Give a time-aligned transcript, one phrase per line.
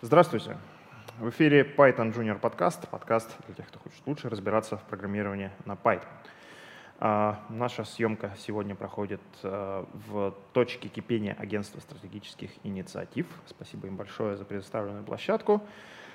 [0.00, 0.56] Здравствуйте.
[1.18, 5.72] В эфире Python Junior подкаст, подкаст для тех, кто хочет лучше разбираться в программировании на
[5.72, 6.06] Python.
[7.00, 13.26] А, наша съемка сегодня проходит а, в точке кипения Агентства стратегических инициатив.
[13.46, 15.66] Спасибо им большое за предоставленную площадку.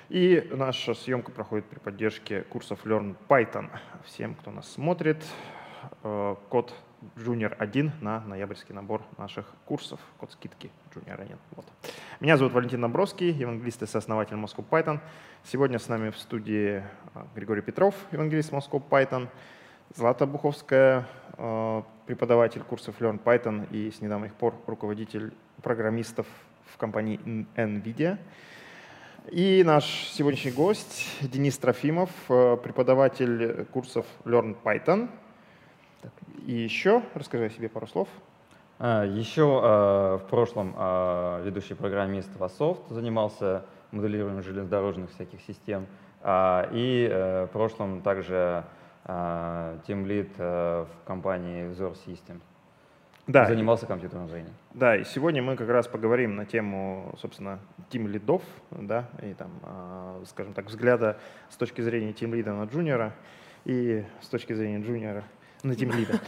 [0.08, 3.68] И наша съемка проходит при поддержке курсов Learn Python.
[4.06, 5.22] Всем, кто нас смотрит,
[6.48, 6.74] код
[7.16, 11.36] Junior 1 на ноябрьский набор наших курсов, код скидки Junior 1.
[11.56, 11.66] Вот.
[12.20, 15.00] Меня зовут Валентин Набровский, евангелист и сооснователь Moscow Python.
[15.44, 16.82] Сегодня с нами в студии
[17.14, 19.28] а, Григорий Петров, евангелист Moscow Python,
[19.94, 21.06] Злата Буховская,
[21.36, 26.26] а, преподаватель курсов Learn Python и с недавних пор руководитель программистов
[26.66, 27.20] в компании
[27.56, 28.18] NVIDIA.
[29.30, 35.08] И наш сегодняшний гость Денис Трофимов, преподаватель курсов Learn Python,
[36.46, 38.08] и еще расскажи о себе пару слов.
[38.78, 45.86] А, еще а, в прошлом а, ведущий программист Васофт занимался моделированием железнодорожных всяких систем.
[46.26, 48.64] И э, в прошлом также
[49.04, 52.40] Team Lead э, в компании Vzor System.
[53.26, 53.44] Да.
[53.44, 54.54] Занимался компьютерным зрением.
[54.72, 57.58] Да, и сегодня мы как раз поговорим на тему, собственно,
[57.90, 59.50] тим лидов, да, и там,
[60.24, 61.18] скажем так, взгляда
[61.50, 63.12] с точки зрения тим лида на джуниора
[63.66, 65.24] и с точки зрения джуниора
[65.64, 66.20] на тимлида.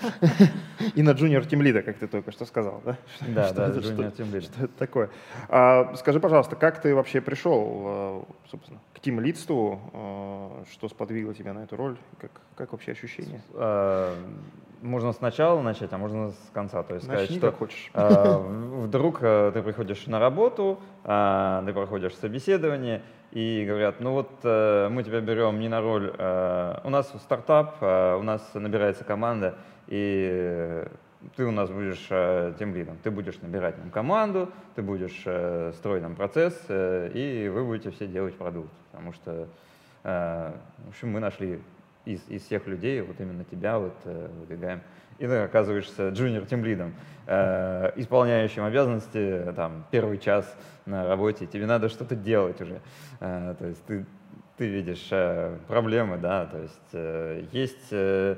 [0.95, 2.97] И на джуниор тимлида, как ты только что сказал, да?
[3.21, 4.47] Да, да, джуниор тимлида.
[4.47, 5.11] Что это такое?
[5.49, 9.81] А, скажи, пожалуйста, как ты вообще пришел, э, собственно, к тимлидству?
[9.93, 11.97] Э, что сподвигло тебя на эту роль?
[12.57, 13.43] Как, вообще ощущения?
[13.55, 14.15] Э,
[14.83, 16.83] можно сначала начать, а можно с конца.
[16.83, 17.91] То есть сказать, что хочешь.
[17.95, 25.21] вдруг ты приходишь на работу, ты проходишь собеседование, и говорят, ну вот э, мы тебя
[25.21, 29.57] берем не на роль, э, у нас стартап, э, у нас набирается команда,
[29.89, 30.85] и
[31.35, 35.73] ты у нас будешь э, тем лидом, ты будешь набирать нам команду, ты будешь э,
[35.75, 39.49] строить нам процесс, э, и вы будете все делать продукт, потому что,
[40.05, 40.53] э,
[40.85, 41.61] в общем, мы нашли
[42.05, 44.81] из, из всех людей, вот именно тебя вот э, выдвигаем
[45.19, 46.95] и ты оказываешься джуниор тем лидом,
[47.27, 50.55] э, исполняющим обязанности там первый час
[50.85, 52.81] на работе, тебе надо что-то делать уже.
[53.21, 54.05] Э, то есть ты,
[54.57, 58.37] ты видишь э, проблемы, да, то есть э, есть, э,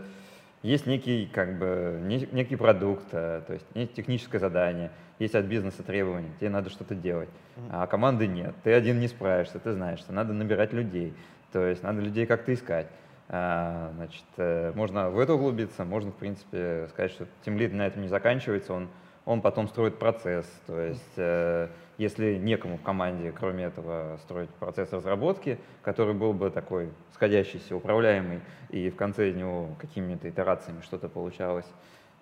[0.62, 5.46] есть некий, как бы, не, некий продукт, э, то есть есть техническое задание, есть от
[5.46, 7.28] бизнеса требования, тебе надо что-то делать,
[7.70, 11.12] а команды нет, ты один не справишься, ты знаешь, что надо набирать людей,
[11.52, 12.86] то есть надо людей как-то искать.
[13.30, 18.00] А, значит, э, можно в это углубиться, можно, в принципе, сказать, что тимлид на этом
[18.00, 18.88] не заканчивается, он,
[19.26, 20.46] он потом строит процесс.
[20.66, 21.68] То есть, э,
[21.98, 28.40] если некому в команде, кроме этого, строить процесс разработки, который был бы такой сходящийся, управляемый,
[28.70, 31.70] и в конце него какими-то итерациями что-то получалось,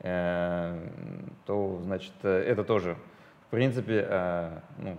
[0.00, 0.88] э,
[1.46, 2.96] то, значит, это тоже,
[3.46, 4.96] в принципе, ну,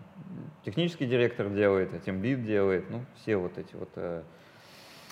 [0.64, 3.90] технический директор делает, а тимлид делает, ну, все вот эти вот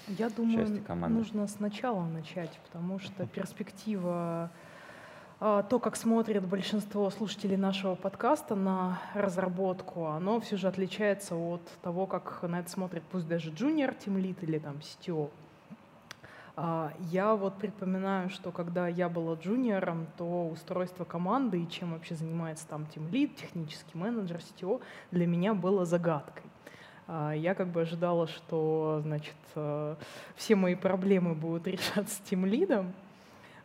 [0.07, 4.51] я думаю, нужно сначала начать, потому что перспектива,
[5.39, 11.61] а, то, как смотрит большинство слушателей нашего подкаста на разработку, оно все же отличается от
[11.81, 15.29] того, как на это смотрит пусть даже team lead или там CTO.
[16.57, 22.15] А, я вот припоминаю, что когда я была джуниором, то устройство команды и чем вообще
[22.15, 26.43] занимается там Lead, технический менеджер, CTO, для меня было загадкой.
[27.07, 29.95] А, я как бы ожидала, что, значит, э,
[30.35, 32.93] все мои проблемы будут решаться тем лидом,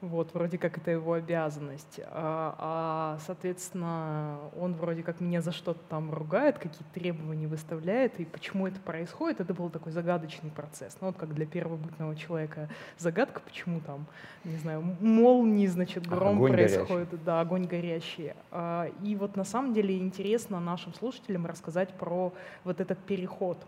[0.00, 2.00] вот, вроде как это его обязанность.
[2.06, 8.24] А, а, соответственно, он вроде как меня за что-то там ругает, какие-то требования выставляет, и
[8.24, 10.96] почему это происходит, это был такой загадочный процесс.
[11.00, 14.06] Ну, вот как для первобытного человека загадка, почему там,
[14.44, 17.24] не знаю, молнии, значит, гром огонь происходит, горящий.
[17.24, 18.32] да, огонь горящий.
[18.50, 22.32] А, и вот на самом деле интересно нашим слушателям рассказать про
[22.64, 23.58] вот этот переход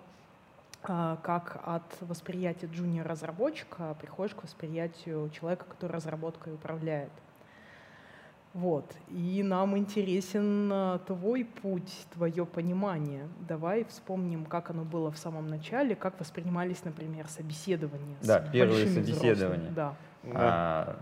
[0.82, 7.12] как от восприятия джуниор-разработчика приходишь к восприятию человека, который разработкой управляет.
[8.54, 8.84] Вот.
[9.08, 13.26] И нам интересен а, твой путь, твое понимание.
[13.48, 18.16] Давай вспомним, как оно было в самом начале, как воспринимались, например, собеседования.
[18.22, 19.70] Да, первые собеседования.
[19.70, 19.94] Да.
[20.34, 20.96] А,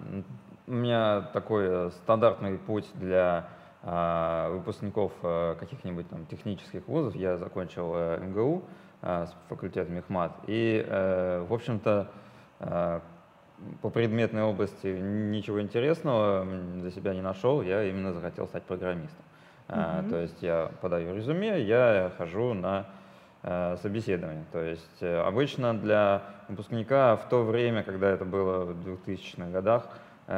[0.68, 3.48] у меня такой э, стандартный путь для
[3.82, 7.16] а, выпускников а, каких-нибудь там технических вузов.
[7.16, 8.62] Я закончил а, МГУ,
[9.02, 10.32] с факультетом Мехмат.
[10.46, 12.08] И, э, в общем-то,
[12.60, 13.00] э,
[13.82, 19.24] по предметной области ничего интересного для себя не нашел, я именно захотел стать программистом.
[19.68, 20.10] Mm-hmm.
[20.10, 22.86] То есть я подаю резюме, я хожу на
[23.42, 24.44] э, собеседование.
[24.52, 29.88] То есть обычно для выпускника в то время, когда это было в 2000-х годах,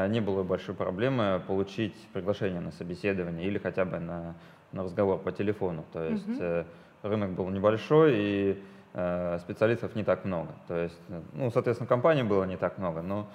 [0.08, 4.34] не было большой проблемы получить приглашение на собеседование или хотя бы на,
[4.72, 5.84] на разговор по телефону.
[5.92, 6.66] То есть mm-hmm
[7.02, 8.62] рынок был небольшой, и
[8.94, 10.50] э, специалистов не так много.
[10.69, 10.99] То есть,
[11.32, 13.28] ну, соответственно, компаний было не так много, но,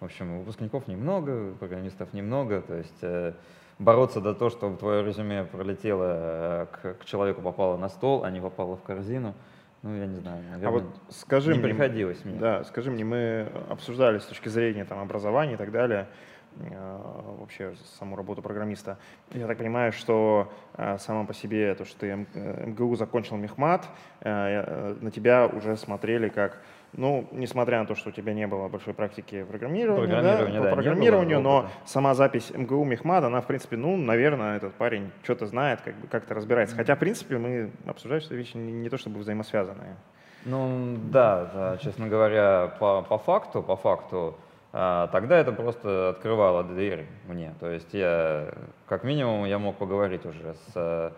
[0.00, 3.32] в общем, выпускников немного, программистов немного, то есть э,
[3.78, 8.30] бороться до того, чтобы твое резюме пролетело, э, к, к человеку попало на стол, а
[8.30, 9.34] не попало в корзину,
[9.82, 12.38] ну, я не знаю, наверное, а вот скажи не мне, приходилось мне.
[12.38, 17.74] Да, скажи мне, мы обсуждали с точки зрения там, образования и так далее, э, вообще
[17.98, 18.98] саму работу программиста.
[19.32, 23.88] Я так понимаю, что э, сама по себе то, что ты МГУ закончил Мехмат,
[24.22, 26.60] на тебя уже смотрели как
[26.94, 30.68] ну, несмотря на то, что у тебя не было большой практики программирования, программирование, да, по
[30.68, 35.46] да, программированию, но сама запись МГУ Мехмад, она, в принципе, ну, наверное, этот парень что-то
[35.46, 36.76] знает, как бы как-то разбирается.
[36.76, 39.96] Хотя, в принципе, мы обсуждаем, что вещи не, не то чтобы взаимосвязанные.
[40.44, 44.36] Ну, да, да честно говоря, по, по факту, по факту,
[44.72, 47.54] а, тогда это просто открывало дверь мне.
[47.60, 48.52] То есть я,
[48.86, 51.12] как минимум, я мог поговорить уже с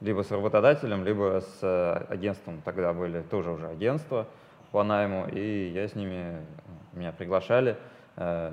[0.00, 2.60] либо с работодателем, либо с агентством.
[2.64, 4.26] Тогда были тоже уже агентства
[4.70, 6.44] по найму, и я с ними,
[6.92, 7.76] меня приглашали.
[8.16, 8.52] Э,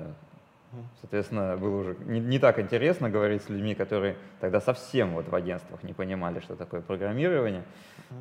[1.00, 5.34] соответственно, было уже не, не так интересно говорить с людьми, которые тогда совсем вот в
[5.34, 7.64] агентствах не понимали, что такое программирование.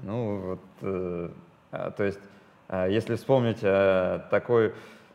[0.03, 1.29] Ну, вот, э,
[1.71, 2.19] а, то есть,
[2.69, 4.73] э, если вспомнить э, такой,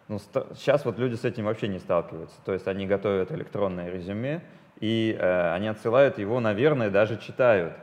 [0.08, 0.18] ну,
[0.54, 2.36] сейчас вот люди с этим вообще не сталкиваются.
[2.44, 4.42] То есть они готовят электронное резюме,
[4.80, 7.74] и э, они отсылают его, наверное, даже читают.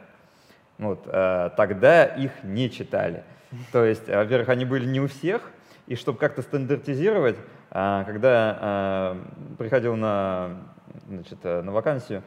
[0.80, 3.24] Вот, э, тогда их не читали.
[3.72, 5.51] То есть, во-первых, они были не у всех,
[5.86, 7.38] и чтобы как-то стандартизировать,
[7.69, 9.18] а, когда а,
[9.60, 10.62] приходил на,
[11.07, 12.24] значит, на вакансию,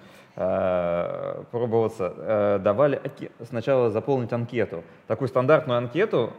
[1.50, 3.00] пробоваться, давали
[3.42, 4.84] сначала заполнить анкету.
[5.08, 6.32] Такую стандартную анкету,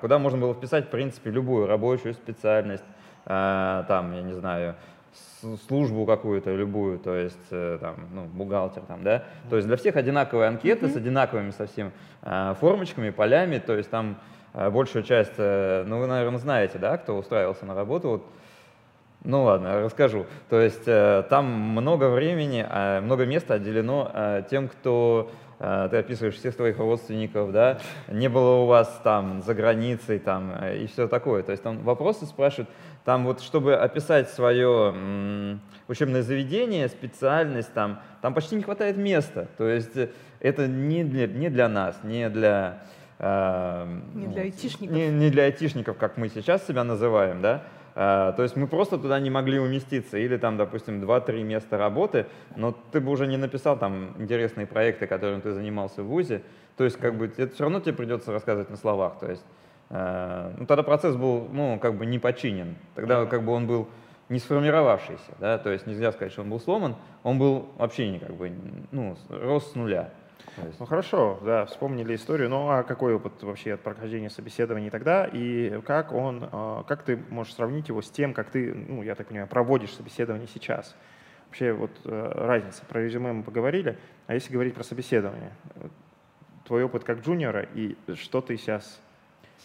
[0.00, 2.84] куда можно было вписать, в принципе, любую рабочую специальность,
[3.26, 4.76] там, я не знаю,
[5.68, 9.96] службу какую-то любую, то есть э, там, ну, бухгалтер там, да, то есть для всех
[9.96, 10.92] одинаковые анкеты mm-hmm.
[10.92, 11.92] с одинаковыми совсем
[12.22, 14.18] э, формочками, полями, то есть там
[14.54, 18.26] э, большую часть, ну вы, наверное, знаете, да, кто устраивался на работу, вот,
[19.24, 20.26] ну ладно, расскажу.
[20.48, 22.66] То есть там много времени,
[23.00, 27.78] много места отделено тем, кто ты описываешь всех твоих родственников, да,
[28.08, 31.42] не было у вас там за границей там и все такое.
[31.42, 32.68] То есть там вопросы спрашивают,
[33.06, 35.58] там вот, чтобы описать свое
[35.88, 39.48] учебное заведение, специальность, там, там почти не хватает места.
[39.56, 40.10] То есть э,
[40.40, 42.82] это не для, не для нас, не для...
[43.18, 44.96] Э, не для айтишников.
[44.96, 47.62] Не, не для айтишников, как мы сейчас себя называем, да.
[47.96, 50.18] Uh, то есть мы просто туда не могли уместиться.
[50.18, 55.06] Или там, допустим, 2-3 места работы, но ты бы уже не написал там интересные проекты,
[55.06, 56.42] которыми ты занимался в ВУЗе.
[56.76, 59.18] То есть как бы это все равно тебе придется рассказывать на словах.
[59.18, 59.42] То есть
[59.90, 62.76] Э, ну, тогда процесс был, ну, как бы не починен.
[62.94, 63.88] Тогда как бы он был
[64.28, 68.18] не сформировавшийся, да, то есть нельзя сказать, что он был сломан, он был вообще не
[68.18, 68.52] как бы,
[68.90, 70.10] ну, рос с нуля.
[70.64, 70.80] Есть...
[70.80, 72.48] Ну хорошо, да, вспомнили историю.
[72.48, 77.18] Ну а какой опыт вообще от прохождения собеседований тогда и как он, э, как ты
[77.30, 80.94] можешь сравнить его с тем, как ты, ну я так понимаю, проводишь собеседование сейчас?
[81.46, 82.84] Вообще вот э, разница.
[82.86, 85.52] Про резюме мы поговорили, а если говорить про собеседование,
[86.64, 89.00] твой опыт как джуниора и что ты сейчас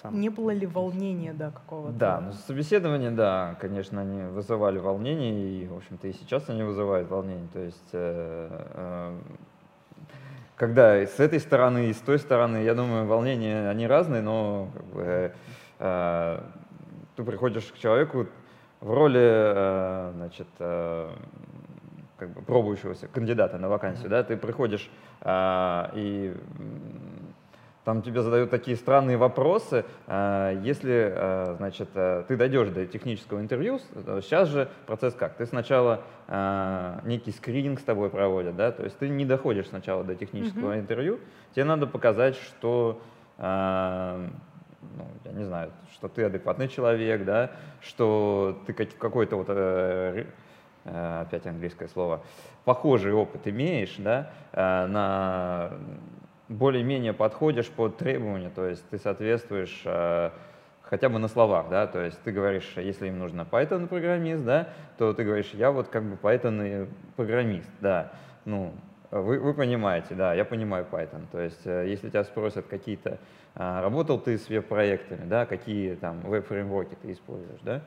[0.02, 0.20] сам.
[0.20, 1.94] Не было ли волнения, да, какого-то?
[1.94, 7.10] Да, ну, собеседования, да, конечно, они вызывали волнение, и, в общем-то, и сейчас они вызывают
[7.10, 7.48] волнение.
[7.54, 9.20] То есть, э, э,
[10.62, 14.86] когда с этой стороны и с той стороны, я думаю, волнения, они разные, но как
[14.86, 15.34] бы,
[15.80, 16.40] э,
[17.16, 18.28] ты приходишь к человеку
[18.80, 21.10] в роли, э, значит, э,
[22.16, 24.88] как бы пробующегося кандидата на вакансию, да, ты приходишь
[25.22, 26.38] э, и
[27.84, 29.86] там тебе задают такие странные вопросы.
[30.08, 33.80] А, если, а, значит, э, ты дойдешь до технического интервью,
[34.22, 35.36] сейчас же процесс как?
[35.36, 36.02] Ты сначала
[37.04, 40.80] некий скрининг с тобой проводят, да, то есть ты не доходишь сначала до технического mm-hmm.
[40.80, 41.20] интервью,
[41.54, 43.02] тебе надо показать, что
[44.82, 50.26] ну, я не знаю, что ты адекватный человек, да, что ты какой-то вот, э,
[50.86, 52.22] э, опять английское слово,
[52.66, 55.74] похожий опыт имеешь, да, на
[56.52, 60.32] более-менее подходишь под требования, то есть ты соответствуешь э,
[60.82, 64.70] хотя бы на словах, да, то есть ты говоришь, если им нужно Python программист, да,
[64.98, 68.12] то ты говоришь, я вот как бы Python программист, да,
[68.46, 68.74] ну,
[69.12, 73.18] вы, вы понимаете, да, я понимаю Python, то есть э, если тебя спросят какие-то,
[73.56, 77.82] э, работал ты с веб-проектами, да, какие там веб-фреймворки ты используешь, да,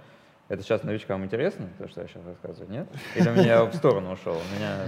[0.48, 2.88] это сейчас новичкам интересно, то, что я сейчас рассказываю, нет?
[3.14, 4.36] Или у меня в сторону ушел?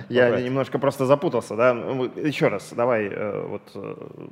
[0.08, 1.74] Я немножко просто запутался, да?
[1.74, 4.26] Ну, Еще раз, давай, э, вот, э,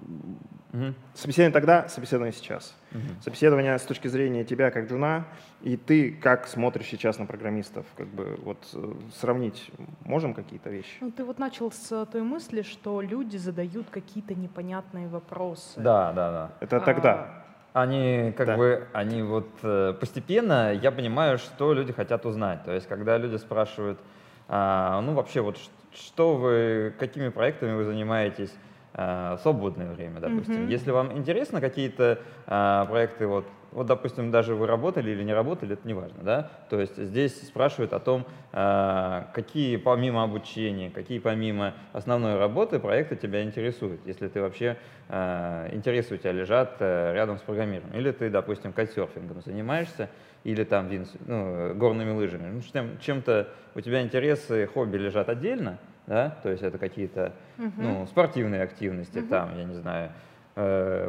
[0.74, 0.92] Угу.
[1.14, 2.74] Собеседование тогда, собеседование сейчас.
[2.90, 3.22] Угу.
[3.22, 5.24] Собеседование с точки зрения тебя как джуна,
[5.62, 9.70] и ты как смотришь сейчас на программистов, как бы вот э, сравнить
[10.04, 10.96] можем какие-то вещи?
[11.00, 15.80] Ну, ты вот начал с той мысли, что люди задают какие-то непонятные вопросы.
[15.80, 16.50] Да, да, да.
[16.58, 16.80] Это а...
[16.80, 17.43] тогда.
[17.74, 18.56] Они как да.
[18.56, 22.62] бы, они вот э, постепенно, я понимаю, что люди хотят узнать.
[22.62, 23.98] То есть, когда люди спрашивают,
[24.46, 25.58] а, ну вообще вот
[25.92, 28.54] что вы, какими проектами вы занимаетесь,
[28.92, 30.66] э, свободное время, допустим.
[30.66, 30.70] Mm-hmm.
[30.70, 35.74] Если вам интересно какие-то э, проекты, вот, вот, допустим, даже вы работали или не работали,
[35.74, 36.50] это не важно, да?
[36.70, 43.16] То есть здесь спрашивают о том, э, какие помимо обучения, какие помимо основной работы проекты
[43.16, 44.76] тебя интересуют, если ты вообще,
[45.08, 47.98] э, интересы у тебя лежат э, рядом с программированием.
[47.98, 50.08] Или ты, допустим, кайтсерфингом занимаешься,
[50.44, 50.88] или там
[51.26, 52.50] ну, горными лыжами.
[52.50, 57.72] Ну, чем-то у тебя интересы, хобби лежат отдельно, да, то есть это какие-то uh-huh.
[57.76, 59.28] ну, спортивные активности, uh-huh.
[59.28, 60.12] там, я не знаю,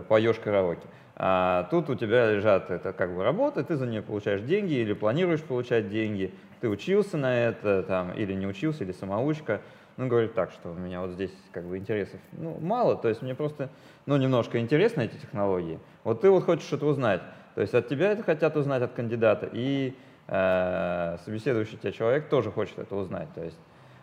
[0.08, 0.88] поешь караоке.
[1.18, 4.94] А тут у тебя лежат это как бы работа, ты за нее получаешь деньги или
[4.94, 9.62] планируешь получать деньги, ты учился на это там или не учился, или самоучка.
[9.98, 13.22] Ну, говорит так, что у меня вот здесь как бы интересов ну, мало, то есть
[13.22, 13.70] мне просто,
[14.06, 15.80] ну, немножко интересны эти технологии.
[16.04, 17.22] Вот ты вот хочешь что-то узнать,
[17.56, 19.96] то есть от тебя это хотят узнать, от кандидата, и
[20.28, 23.30] э, собеседующий тебя человек тоже хочет это узнать.
[23.34, 23.58] То есть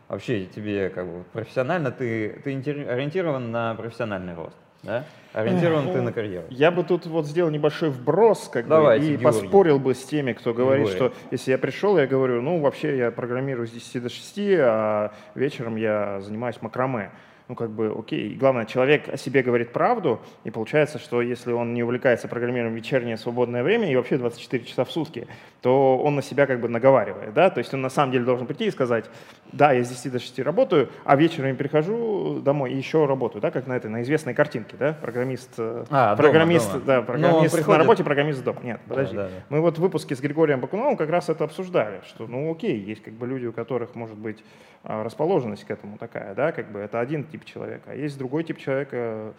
[0.09, 4.57] вообще тебе как бы профессионально, ты, ты ориентирован на профессиональный рост.
[4.83, 5.05] Да?
[5.33, 6.47] Ориентирован ты на карьеру.
[6.51, 9.25] Я бы тут вот сделал небольшой вброс как Давайте, бы, и Георгий.
[9.25, 10.97] поспорил бы с теми, кто говорит, Георгий.
[10.97, 15.13] что если я пришел, я говорю, ну вообще я программирую с 10 до 6, а
[15.35, 17.13] вечером я занимаюсь макраме
[17.49, 18.31] ну, как бы, окей.
[18.31, 22.75] И главное, человек о себе говорит правду, и получается, что если он не увлекается программированием
[22.75, 25.27] в вечернее свободное время и вообще 24 часа в сутки,
[25.61, 28.47] то он на себя как бы наговаривает, да, то есть он на самом деле должен
[28.47, 29.05] прийти и сказать,
[29.53, 33.41] да, я с 10 до 6 работаю, а вечером я прихожу домой и еще работаю,
[33.41, 36.87] да, как на этой, на известной картинке, да, программист, э, а, программист, дома, дома.
[36.87, 37.69] да, программист приходит...
[37.69, 38.61] на работе, программист дома.
[38.63, 39.17] Нет, подожди.
[39.17, 39.45] Да, да, да.
[39.51, 43.03] Мы вот в выпуске с Григорием Бакуновым как раз это обсуждали, что, ну, окей, есть
[43.03, 44.43] как бы люди, у которых может быть
[44.85, 48.45] а, расположенность к этому такая, да, как бы это один тип человека, а есть другой
[48.45, 49.35] тип человека,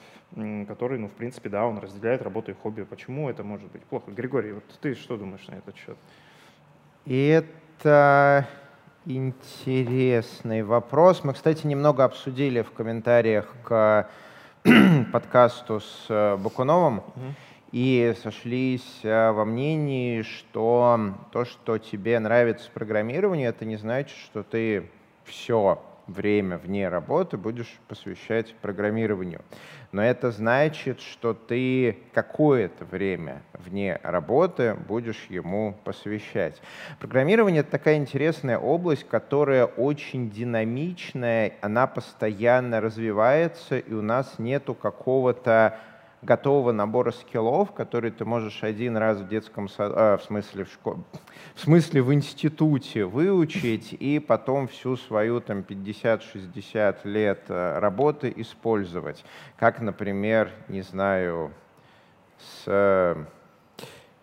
[0.68, 2.84] который, ну, в принципе, да, он разделяет работу и хобби.
[2.84, 4.12] Почему это может быть плохо?
[4.12, 5.98] Григорий, вот ты что думаешь на этот счет?
[7.06, 8.48] Это
[9.06, 11.24] интересный вопрос.
[11.24, 14.10] Мы, кстати, немного обсудили в комментариях к
[15.12, 16.98] подкасту с э, Бакуновым.
[17.00, 17.34] Угу
[17.74, 24.44] и сошлись э, во мнении, что то, что тебе нравится программирование, это не значит, что
[24.44, 24.92] ты
[25.26, 29.42] все время вне работы будешь посвящать программированию.
[29.92, 36.62] Но это значит, что ты какое-то время вне работы будешь ему посвящать.
[37.00, 44.74] Программирование— это такая интересная область, которая очень динамичная, она постоянно развивается, и у нас нету
[44.74, 45.80] какого-то
[46.24, 50.72] готового набора скиллов, которые ты можешь один раз в детском саду, а, в смысле в
[50.72, 51.00] школе,
[51.56, 59.24] в смысле в институте выучить и потом всю свою там 50-60 лет э, работы использовать.
[59.58, 61.52] Как, например, не знаю,
[62.40, 63.26] с э,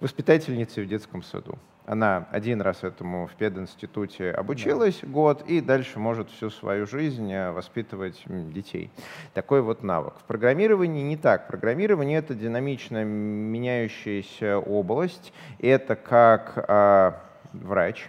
[0.01, 1.59] воспитательницей в детском саду.
[1.91, 5.09] Она один раз этому в пединституте обучилась да.
[5.09, 8.93] год и дальше может всю свою жизнь э, воспитывать детей.
[9.35, 10.15] Такой вот навык.
[10.21, 11.49] В программировании не так.
[11.49, 15.33] Программирование— это динамично меняющаяся область.
[15.59, 17.13] Это как э,
[17.55, 18.09] врач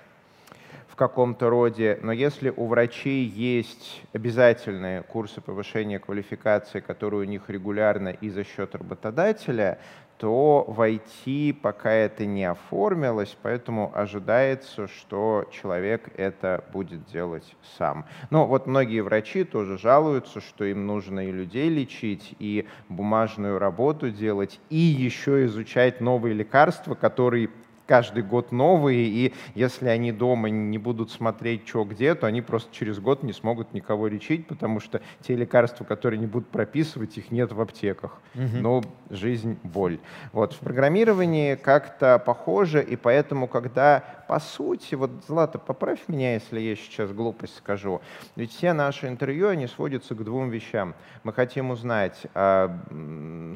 [0.88, 7.50] в каком-то роде, но если у врачей есть обязательные курсы повышения квалификации, которые у них
[7.50, 9.80] регулярно и за счет работодателя,
[10.22, 18.06] то в IT пока это не оформилось, поэтому ожидается, что человек это будет делать сам.
[18.30, 24.12] Но вот многие врачи тоже жалуются, что им нужно и людей лечить, и бумажную работу
[24.12, 27.50] делать, и еще изучать новые лекарства, которые
[27.88, 32.74] каждый год новые, и если они дома не будут смотреть, что где, то они просто
[32.74, 37.32] через год не смогут никого лечить, потому что те лекарства, которые не будут прописывать, их
[37.32, 38.22] нет в аптеках.
[38.36, 38.58] Угу.
[38.60, 40.00] Но жизнь— боль.
[40.32, 40.54] Вот.
[40.54, 46.78] В программировании как-то похоже, и поэтому, когда по сути, вот, Злата, поправь меня, если я
[46.78, 48.00] сейчас глупость скажу,
[48.38, 50.96] ведь все наши интервью, они сводятся к двум вещам.
[51.24, 52.80] Мы хотим узнать, а,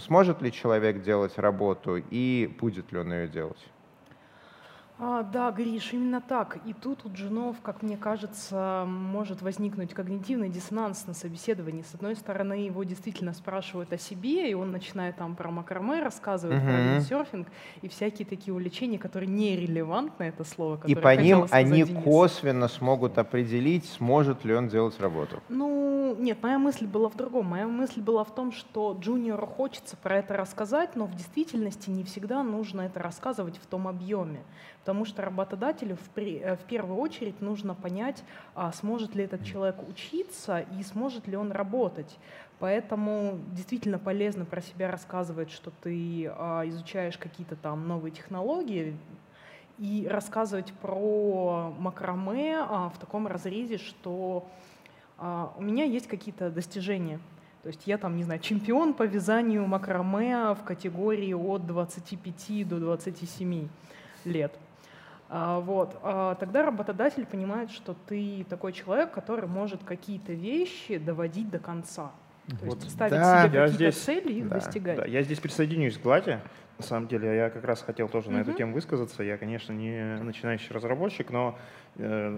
[0.02, 3.66] сможет ли человек делать работу и будет ли он ее делать.
[4.98, 6.60] А, да, Гриш, именно так.
[6.66, 11.82] И тут у джунов, как мне кажется, может возникнуть когнитивный диссонанс на собеседовании.
[11.82, 16.58] С одной стороны, его действительно спрашивают о себе, и он начинает там про макраме рассказывать,
[16.58, 16.66] uh-huh.
[16.66, 17.48] про виндсерфинг
[17.82, 22.04] и всякие такие увлечения, которые нерелевантны, это слово, И по ним они Денис.
[22.04, 25.42] косвенно смогут определить, сможет ли он делать работу.
[25.50, 27.48] Ну, нет, моя мысль была в другом.
[27.48, 32.06] Моя мысль была в том, что джуниору хочется про это рассказать, но в действительности не
[32.06, 34.40] всегда нужно это рассказывать в том объеме.
[34.86, 38.24] Потому что работодателю в, при, э, в первую очередь нужно понять,
[38.54, 42.20] а сможет ли этот человек учиться и сможет ли он работать.
[42.60, 48.96] Поэтому действительно полезно про себя рассказывать, что ты а, изучаешь какие-то там новые технологии,
[49.80, 54.48] и рассказывать про макраме а, в таком разрезе, что
[55.18, 57.20] а, у меня есть какие-то достижения.
[57.64, 62.80] То есть я там, не знаю, чемпион по вязанию макраме в категории от 25 до
[62.80, 63.68] 27
[64.26, 64.58] лет.
[65.38, 66.00] А, вот.
[66.02, 72.12] А тогда работодатель понимает, что ты такой человек, который может какие-то вещи доводить до конца.
[72.48, 74.98] То вот, есть ставить да, себе какие-то здесь, цели и их да, достигать.
[74.98, 76.40] Да, я здесь присоединюсь к Гладе.
[76.78, 79.24] На самом деле, я как раз хотел тоже на эту тему высказаться.
[79.24, 81.58] Я, конечно, не начинающий разработчик, но
[81.96, 82.38] э,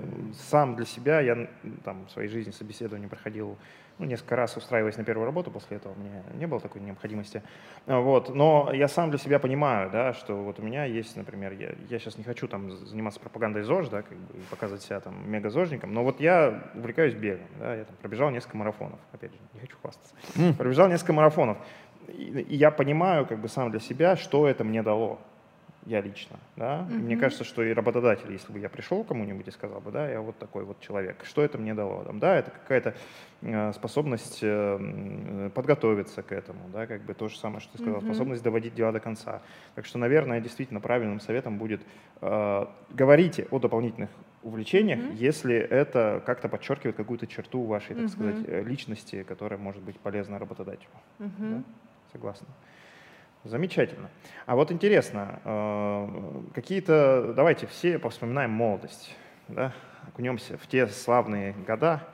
[0.50, 1.48] сам для себя я
[1.84, 3.58] там, в своей жизни собеседование проходил
[4.00, 7.42] ну, несколько раз устраиваясь на первую работу, после этого у меня не было такой необходимости.
[7.86, 8.34] Вот.
[8.34, 12.00] Но я сам для себя понимаю, да, что вот у меня есть, например, я, я
[12.00, 16.04] сейчас не хочу там заниматься пропагандой ЗОЖ, да, как бы показывать себя там мега-зожником, но
[16.04, 20.14] вот я увлекаюсь бегом, да, я там пробежал несколько марафонов, опять же, не хочу хвастаться,
[20.58, 21.58] пробежал несколько марафонов,
[22.08, 25.20] и, я понимаю как бы сам для себя, что это мне дало
[25.88, 26.98] я лично, да, mm-hmm.
[26.98, 30.10] мне кажется, что и работодатель, если бы я пришел к кому-нибудь и сказал бы, да,
[30.10, 32.94] я вот такой вот человек, что это мне дало, там, да, это какая-то
[33.42, 38.02] э, способность э, подготовиться к этому, да, как бы то же самое, что ты сказал,
[38.02, 38.06] mm-hmm.
[38.06, 39.42] способность доводить дела до конца,
[39.76, 41.82] так что, наверное, действительно правильным советом будет
[42.20, 44.10] э, говорите о дополнительных
[44.44, 45.16] увлечениях, mm-hmm.
[45.16, 48.08] если это как-то подчеркивает какую-то черту вашей, так mm-hmm.
[48.10, 51.30] сказать, э, личности, которая может быть полезна работодателю, mm-hmm.
[51.40, 51.64] да?
[52.12, 52.48] Согласна.
[53.44, 54.10] Замечательно.
[54.46, 59.16] А вот интересно, э, какие-то, давайте все повспоминаем молодость,
[59.48, 59.74] да?
[60.08, 62.08] окунемся в те славные года,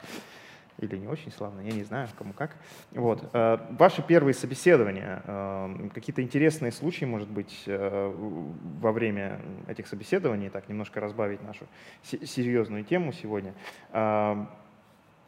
[0.80, 2.56] или не очень славные, я не знаю, кому как.
[2.92, 3.28] Вот.
[3.34, 10.70] Э, ваши первые собеседования, э, какие-то интересные случаи, может быть, во время этих собеседований, так
[10.70, 11.66] немножко разбавить нашу
[12.04, 13.54] серьезную тему сегодня.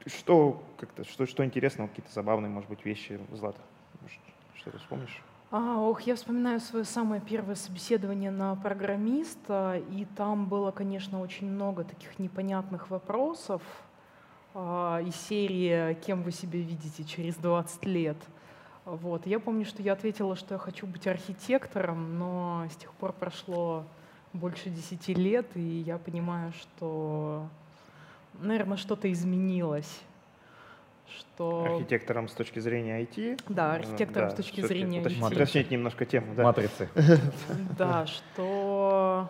[0.05, 3.60] Что, как-то, что, что интересного, какие-то забавные, может быть, вещи, Злата?
[4.07, 4.35] Что
[4.72, 5.22] ты вспомнишь?
[5.51, 11.50] А, ох, я вспоминаю свое самое первое собеседование на программиста, и там было, конечно, очень
[11.50, 13.61] много таких непонятных вопросов
[14.53, 18.18] а, из серии «Кем вы себя видите через 20 лет?».
[18.85, 19.25] Вот.
[19.25, 23.83] Я помню, что я ответила, что я хочу быть архитектором, но с тех пор прошло
[24.33, 27.48] больше 10 лет, и я понимаю, что,
[28.33, 30.01] наверное, что-то изменилось
[31.09, 31.65] что...
[31.65, 33.41] Архитектором с точки зрения IT.
[33.50, 35.35] Да, архитектором да, с точки зрения уточнить, IT.
[35.35, 36.33] Уточнить немножко тему.
[36.35, 36.44] Да.
[36.44, 36.89] Матрицы.
[37.77, 39.29] Да, что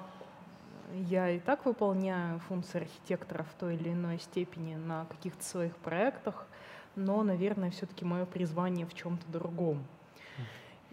[0.94, 6.48] я и так выполняю функции архитектора в той или иной степени на каких-то своих проектах,
[6.96, 9.86] но, наверное, все-таки мое призвание в чем-то другом.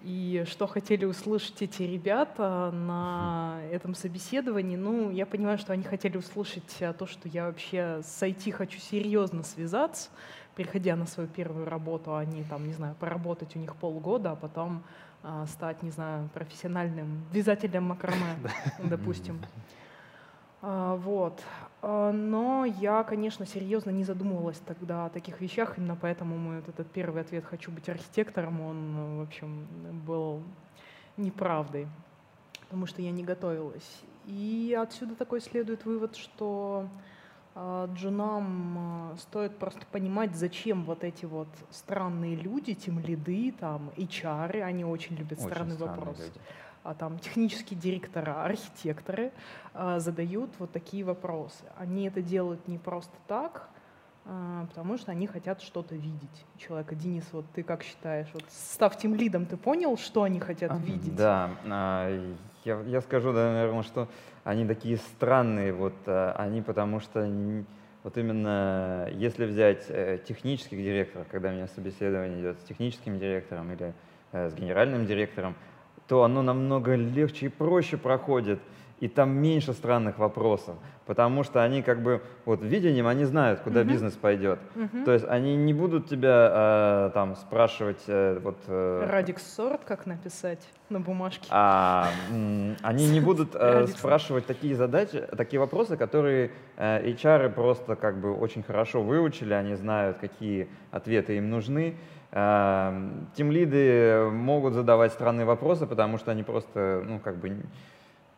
[0.02, 4.74] И что хотели услышать эти ребята на этом собеседовании?
[4.74, 9.44] Ну, я понимаю, что они хотели услышать то, что я вообще с IT хочу серьезно
[9.44, 10.10] связаться,
[10.54, 14.82] приходя на свою первую работу, они там, не знаю, поработать у них полгода, а потом
[15.22, 18.36] э, стать, не знаю, профессиональным вязателем макраме,
[18.78, 19.40] допустим.
[20.60, 21.42] А, вот.
[21.80, 26.68] А, но я, конечно, серьезно не задумывалась тогда о таких вещах, именно поэтому мой вот
[26.68, 29.66] этот первый ответ «хочу быть архитектором», он, в общем,
[30.06, 30.42] был
[31.16, 31.88] неправдой,
[32.60, 34.02] потому что я не готовилась.
[34.26, 37.11] И отсюда такой следует вывод, что а,
[37.54, 44.62] джунам а, стоит просто понимать, зачем вот эти вот странные люди, тем лиды, там, HR,
[44.62, 46.18] они очень любят очень странный вопрос.
[46.18, 46.40] Люди.
[46.82, 49.32] А там технические директоры, архитекторы
[49.74, 51.64] а, задают вот такие вопросы.
[51.76, 53.68] Они это делают не просто так,
[54.24, 56.94] а, потому что они хотят что-то видеть человека.
[56.94, 61.14] Денис, вот ты как считаешь, вот став тем лидом, ты понял, что они хотят видеть?
[61.14, 61.50] Да,
[62.64, 64.08] я, я скажу, да, наверное, что
[64.44, 67.28] они такие странные, вот э, они потому что
[68.02, 73.72] вот именно если взять э, технических директоров, когда у меня собеседование идет с техническим директором
[73.72, 73.94] или
[74.32, 75.54] э, с генеральным директором,
[76.08, 78.58] то оно намного легче и проще проходит
[79.02, 83.80] и там меньше странных вопросов, потому что они как бы вот видением они знают, куда
[83.80, 83.84] uh-huh.
[83.84, 84.60] бизнес пойдет.
[84.76, 85.04] Uh-huh.
[85.04, 88.58] То есть они не будут тебя э, там спрашивать э, вот.
[88.68, 91.48] Э, Радикс сорт как написать на бумажке?
[91.50, 92.10] А,
[92.82, 98.32] они не будут э, спрашивать такие задачи, такие вопросы, которые э, HR просто как бы
[98.32, 101.96] очень хорошо выучили, они знают, какие ответы им нужны.
[102.30, 102.92] Э,
[103.34, 107.56] тем лиды могут задавать странные вопросы, потому что они просто ну как бы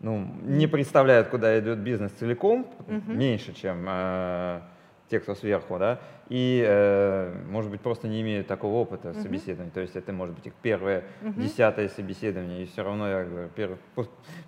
[0.00, 3.12] ну, не представляют, куда идет бизнес целиком, угу.
[3.12, 4.60] меньше, чем э,
[5.08, 9.22] те, кто сверху, да, и, э, может быть, просто не имеют такого опыта uh-huh.
[9.22, 9.70] собеседования.
[9.70, 11.34] То есть это может быть их первое, uh-huh.
[11.40, 13.78] десятое собеседование, и все равно, я говорю, первый,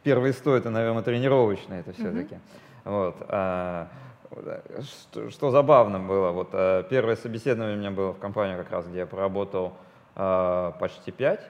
[0.02, 2.34] первые сто это, наверное, тренировочное это все-таки.
[2.34, 2.38] Uh-huh.
[2.84, 3.16] Вот.
[3.28, 3.88] А,
[4.80, 8.86] что, что забавно было, вот э, первое собеседование у меня было в компании как раз,
[8.86, 9.74] где я проработал
[10.14, 11.42] э, почти пять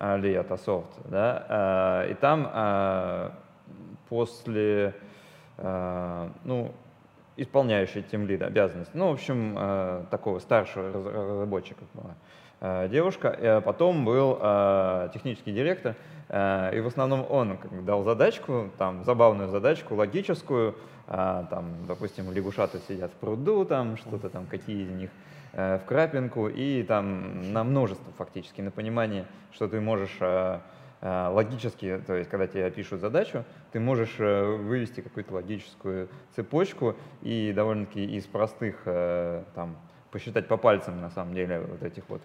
[0.00, 3.30] лет, Асофт, да, э, и там э,
[4.08, 4.94] после,
[5.56, 6.72] э, ну,
[7.36, 8.92] исполняющий тем лида обязанности.
[8.94, 12.14] Ну, в общем, э, такого старшего разработчика была
[12.60, 13.62] э, девушка.
[13.64, 15.94] Потом был э, технический директор,
[16.30, 20.74] и в основном он дал задачку, там, забавную задачку, логическую,
[21.06, 25.10] там, допустим, лягушаты сидят в пруду, там, что-то там, какие из них
[25.52, 30.18] в крапинку, и там на множество фактически, на понимание, что ты можешь
[31.00, 36.96] Э, логически, то есть когда тебе пишут задачу, ты можешь э, вывести какую-то логическую цепочку
[37.22, 39.76] и довольно-таки из простых, э, там,
[40.10, 42.22] посчитать по пальцам, на самом деле, вот этих вот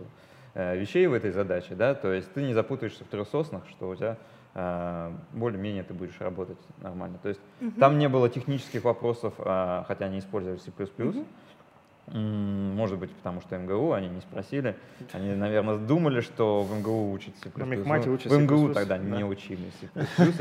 [0.55, 4.17] вещей в этой задаче, да, то есть ты не запутаешься в трехсоснах, что у тебя
[5.31, 7.17] более-менее ты будешь работать нормально.
[7.23, 7.71] То есть угу.
[7.79, 11.25] там не было технических вопросов, хотя они использовали C++, угу.
[12.11, 14.75] Может быть, потому что МГУ, они не спросили.
[15.13, 17.49] Они, наверное, думали, что в МГУ учатся.
[17.55, 19.03] На мехмате ну, В МГУ тогда да.
[19.03, 19.89] не учили C++,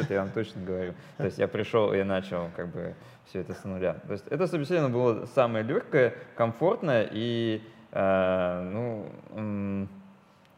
[0.01, 0.95] это я вам точно говорю.
[1.19, 2.95] То есть я пришел и начал как бы
[3.27, 3.95] все это с нуля.
[4.07, 9.89] То есть это собеседование было самое легкое, комфортное и, э, ну,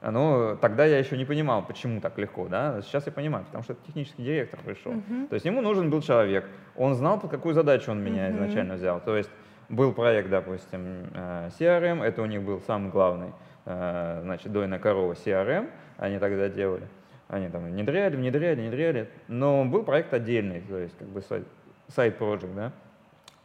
[0.04, 3.72] оно, тогда я еще не понимал, почему так легко, да, сейчас я понимаю, потому что
[3.72, 4.92] это технический директор пришел.
[4.92, 5.28] Uh-huh.
[5.28, 6.44] То есть ему нужен был человек,
[6.76, 8.32] он знал, под какую задачу он меня uh-huh.
[8.32, 9.00] изначально взял.
[9.00, 9.30] То есть
[9.70, 13.32] был проект, допустим, э, CRM, это у них был самый главный,
[13.64, 16.86] э, значит, дойная корова CRM, они тогда делали.
[17.28, 19.08] Они там внедряли, внедряли, внедряли.
[19.28, 21.22] Но был проект отдельный, то есть как бы
[21.88, 22.72] сайт-проект, да,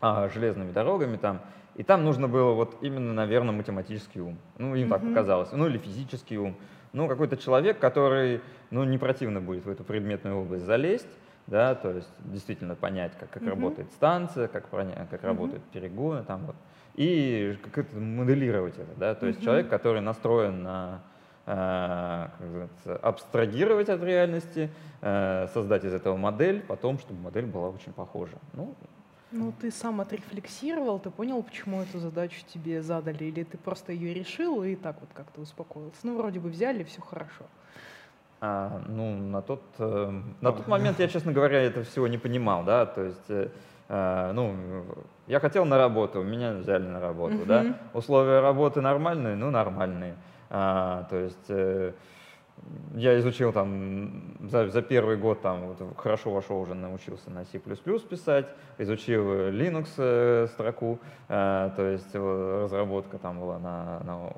[0.02, 1.40] а, железными дорогами там.
[1.80, 4.38] И там нужно было вот именно, наверное, математический ум.
[4.58, 4.90] Ну, им mm-hmm.
[4.90, 5.54] так показалось.
[5.54, 6.58] Ну, или физический ум.
[6.92, 11.08] Ну, какой-то человек, который, ну, не противно будет в эту предметную область залезть,
[11.48, 13.50] да, то есть действительно понять, как, как mm-hmm.
[13.50, 15.26] работает станция, как, как mm-hmm.
[15.26, 16.56] работают перегоны, там вот,
[16.96, 19.44] и как это моделировать это, да, то есть mm-hmm.
[19.46, 21.02] человек, который настроен на
[21.46, 22.28] э,
[23.02, 28.36] абстрагировать от реальности, э, создать из этого модель, потом, чтобы модель была очень похожа.
[28.52, 28.76] Ну,
[29.32, 34.14] ну, ты сам отрефлексировал, ты понял, почему эту задачу тебе задали, или ты просто ее
[34.14, 36.00] решил и так вот как-то успокоился?
[36.04, 37.46] Ну, вроде бы взяли, все хорошо.
[38.42, 42.64] А, ну, на тот, э, на тот момент я, честно говоря, это всего не понимал,
[42.64, 43.50] да, то есть, э,
[43.90, 44.56] э ну,
[45.28, 50.16] я хотел на работу, меня взяли на работу, да, условия работы нормальные, ну, нормальные,
[50.50, 51.92] а, то есть э,
[52.96, 57.60] я изучил там за, за первый год там вот, хорошо вошел уже научился на C++
[57.60, 64.34] писать, изучил Linux э, строку, э, то есть э, разработка там была на, на,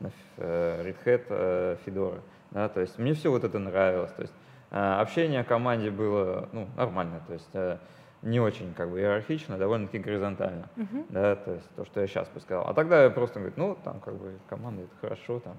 [0.00, 2.20] на э, Red Hat э, Fedora.
[2.50, 4.12] Да, то есть мне все вот это нравилось.
[4.12, 4.34] То есть
[4.70, 7.78] э, общение в команде было ну, нормально, то есть э,
[8.22, 10.68] не очень как бы иерархично, довольно-таки горизонтально.
[10.76, 11.06] Uh-huh.
[11.08, 12.66] Да, то есть то, что я сейчас бы сказал.
[12.66, 15.56] А тогда я просто говорю, ну, там как бы команда это хорошо, там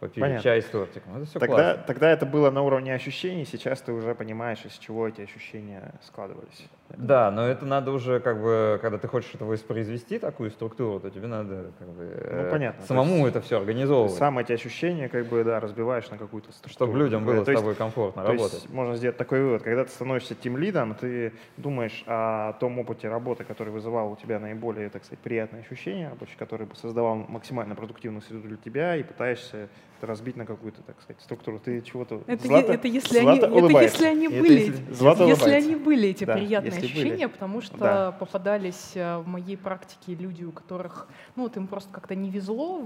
[0.00, 0.42] попили Понятно.
[0.42, 1.16] чай с тортиком.
[1.16, 1.82] Это все тогда, классно.
[1.86, 6.66] Тогда это было на уровне ощущений, сейчас ты уже понимаешь, из чего эти ощущения складывались.
[6.90, 11.10] Да, но это надо уже, как бы, когда ты хочешь это воспроизвести, такую структуру, то
[11.10, 12.86] тебе надо как бы, ну, э, понятно.
[12.86, 14.14] самому есть, это все организовывать.
[14.14, 16.90] Сам эти ощущения как бы, да, разбиваешь на какую-то структуру.
[16.90, 18.52] Чтобы людям было то с тобой есть, комфортно то работать.
[18.52, 19.62] Есть, можно сделать такой вывод.
[19.62, 24.38] Когда ты становишься тим лидом, ты думаешь о том опыте работы, который вызывал у тебя
[24.38, 29.68] наиболее, так сказать, приятные ощущения который бы создавал максимально продуктивную среду для тебя, и пытаешься
[30.02, 31.58] разбить на какую-то, так сказать, структуру.
[31.58, 35.50] Ты чего-то это, Злата, это, если Злата они, это если они были, это если, если
[35.50, 37.32] они были эти да, приятные ощущения, были.
[37.32, 38.12] потому что да.
[38.12, 42.82] попадались э, в моей практике люди, у которых, ну вот им просто как-то не везло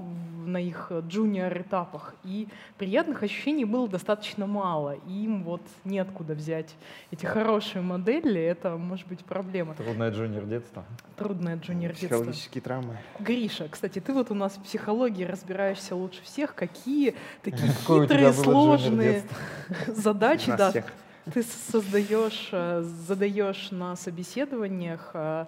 [0.46, 6.74] на их джуниор этапах, и приятных ощущений было достаточно мало, и им вот неоткуда взять
[7.10, 9.74] эти хорошие модели, это может быть проблема.
[9.74, 10.84] Трудное джуниор детство.
[11.16, 12.06] Трудное джуниор детство.
[12.08, 12.96] Психологические травмы.
[13.18, 18.32] Гриша, кстати, ты вот у нас в психологии разбираешься лучше всех, какие такие, такие хитрые,
[18.32, 19.22] сложные
[19.86, 20.72] задачи, да,
[21.32, 25.46] ты создаешь, э, задаешь на собеседованиях, э,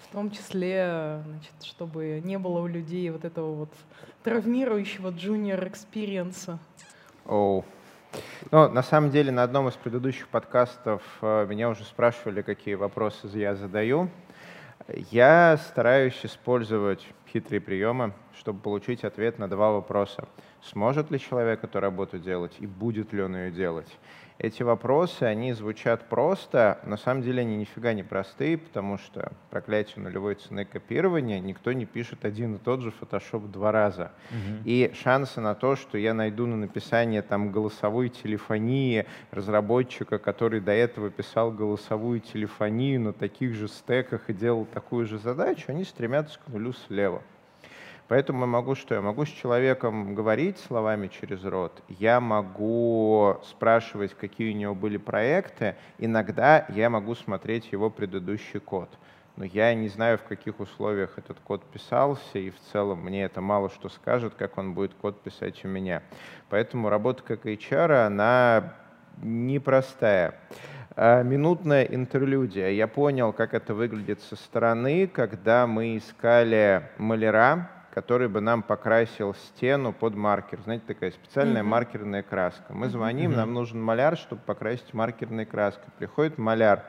[0.00, 3.72] в том числе, значит, чтобы не было у людей вот этого вот
[4.22, 6.58] травмирующего junior experience а.
[7.26, 7.64] Oh.
[8.52, 13.26] Ну, на самом деле, на одном из предыдущих подкастов э, меня уже спрашивали, какие вопросы
[13.34, 14.08] я задаю.
[15.10, 20.28] Я стараюсь использовать хитрые приемы, чтобы получить ответ на два вопроса.
[20.62, 23.98] Сможет ли человек эту работу делать и будет ли он ее делать?
[24.38, 30.02] Эти вопросы, они звучат просто, на самом деле они нифига не простые, потому что проклятие
[30.02, 34.10] нулевой цены копирования никто не пишет один и тот же Photoshop два раза.
[34.30, 34.62] Угу.
[34.64, 40.72] И шансы на то, что я найду на написание там голосовой телефонии разработчика, который до
[40.72, 46.40] этого писал голосовую телефонию на таких же стеках и делал такую же задачу, они стремятся
[46.40, 47.22] к нулю слева.
[48.08, 48.94] Поэтому я могу что?
[48.94, 54.98] Я могу с человеком говорить словами через рот, я могу спрашивать, какие у него были
[54.98, 58.90] проекты, иногда я могу смотреть его предыдущий код.
[59.36, 63.40] Но я не знаю, в каких условиях этот код писался, и в целом мне это
[63.40, 66.02] мало что скажет, как он будет код писать у меня.
[66.50, 68.74] Поэтому работа как HR, она
[69.20, 70.34] непростая.
[70.94, 72.68] А, минутная интерлюдия.
[72.68, 79.34] Я понял, как это выглядит со стороны, когда мы искали маляра, который бы нам покрасил
[79.34, 80.58] стену под маркер.
[80.64, 81.66] Знаете, такая специальная mm-hmm.
[81.66, 82.74] маркерная краска.
[82.74, 83.36] Мы звоним, mm-hmm.
[83.36, 85.84] нам нужен маляр, чтобы покрасить маркерной краской.
[85.96, 86.84] Приходит маляр,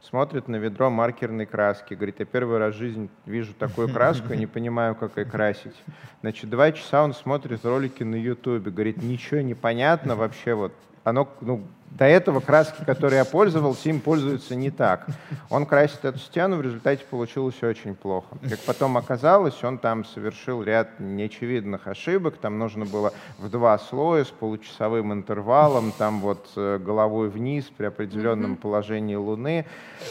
[0.00, 4.46] смотрит на ведро маркерной краски, говорит, я первый раз в жизни вижу такую краску, не
[4.46, 5.74] понимаю, как ее красить.
[6.20, 10.72] Значит, два часа он смотрит ролики на Ютубе, говорит, ничего не понятно вообще, вот
[11.02, 11.66] оно, ну,
[11.98, 15.06] до этого краски, которые я пользовался, им пользуются не так.
[15.50, 18.38] Он красит эту стену, в результате получилось очень плохо.
[18.48, 22.36] Как потом оказалось, он там совершил ряд неочевидных ошибок.
[22.36, 27.86] Там нужно было в два слоя с получасовым интервалом, там вот э, головой вниз при
[27.86, 29.66] определенном положении Луны.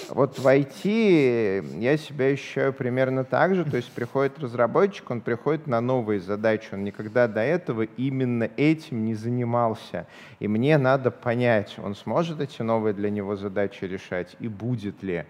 [0.10, 3.64] Вот в IT я себя ощущаю примерно так же.
[3.64, 6.68] То есть приходит разработчик, он приходит на новые задачи.
[6.74, 10.06] Он никогда до этого именно этим не занимался.
[10.40, 15.26] И мне надо понять, он сможет эти новые для него задачи решать и будет ли.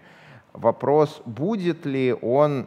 [0.52, 2.66] Вопрос, будет ли он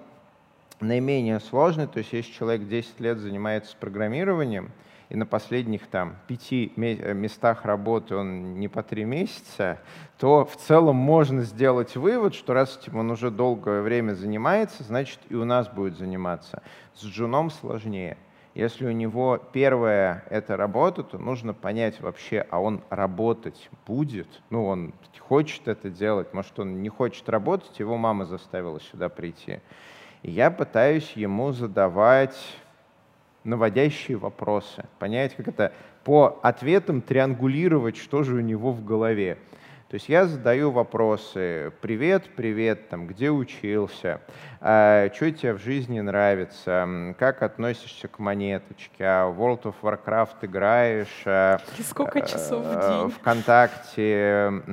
[0.79, 4.71] наименее сложный, то есть если человек 10 лет занимается программированием,
[5.09, 9.77] и на последних там пяти местах работы он не по три месяца,
[10.17, 15.19] то в целом можно сделать вывод, что раз этим он уже долгое время занимается, значит
[15.27, 16.63] и у нас будет заниматься.
[16.95, 18.17] С джуном сложнее.
[18.53, 24.27] Если у него первое— это работа, то нужно понять вообще, а он работать будет?
[24.49, 29.61] Ну, он хочет это делать, может, он не хочет работать, его мама заставила сюда прийти.
[30.21, 32.37] И я пытаюсь ему задавать
[33.45, 35.71] наводящие вопросы, понять, как это
[36.03, 39.37] по ответам триангулировать, что же у него в голове.
[39.91, 41.73] То есть я задаю вопросы.
[41.81, 44.21] Привет, привет, там, где учился,
[44.61, 50.35] а, что тебе в жизни нравится, как относишься к монеточке, а в World of Warcraft
[50.43, 53.11] играешь, а, сколько э, часов в день?
[53.19, 54.63] ВКонтакте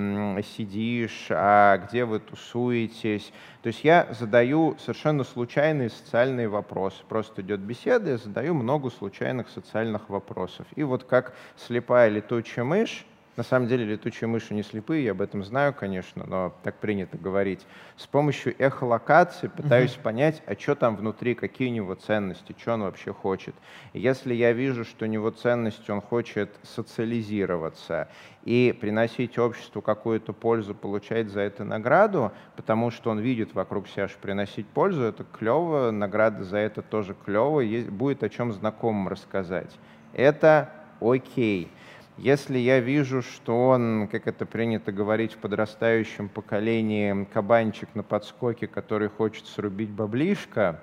[0.57, 3.33] сидишь, а где вы тусуетесь.
[3.62, 7.02] То есть я задаю совершенно случайные социальные вопросы.
[7.09, 10.68] Просто идет беседа, я задаю много случайных социальных вопросов.
[10.76, 13.04] И вот как слепая летучая мышь,
[13.38, 17.16] на самом деле летучие мыши не слепые, я об этом знаю, конечно, но так принято
[17.16, 17.64] говорить.
[17.96, 20.03] С помощью эхолокации пытаюсь uh-huh.
[20.03, 23.55] понять, а что там внутри, какие у него ценности, что он вообще хочет.
[23.92, 28.09] И если я вижу, что у него ценности, он хочет социализироваться
[28.44, 34.09] и приносить обществу какую-то пользу, получать за это награду, потому что он видит вокруг себя,
[34.09, 39.07] что приносить пользу, это клево, награда за это тоже клево, есть, будет о чем знакомым
[39.07, 39.79] рассказать.
[40.12, 41.70] Это окей.
[42.18, 48.66] Если я вижу, что он, как это принято говорить в подрастающем поколении, кабанчик на подскоке,
[48.66, 50.81] который хочет срубить баблишко,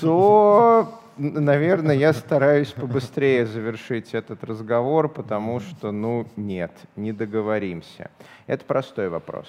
[0.00, 8.10] то, наверное, я стараюсь побыстрее завершить этот разговор, потому что, ну, нет, не договоримся.
[8.48, 9.46] Это простой вопрос.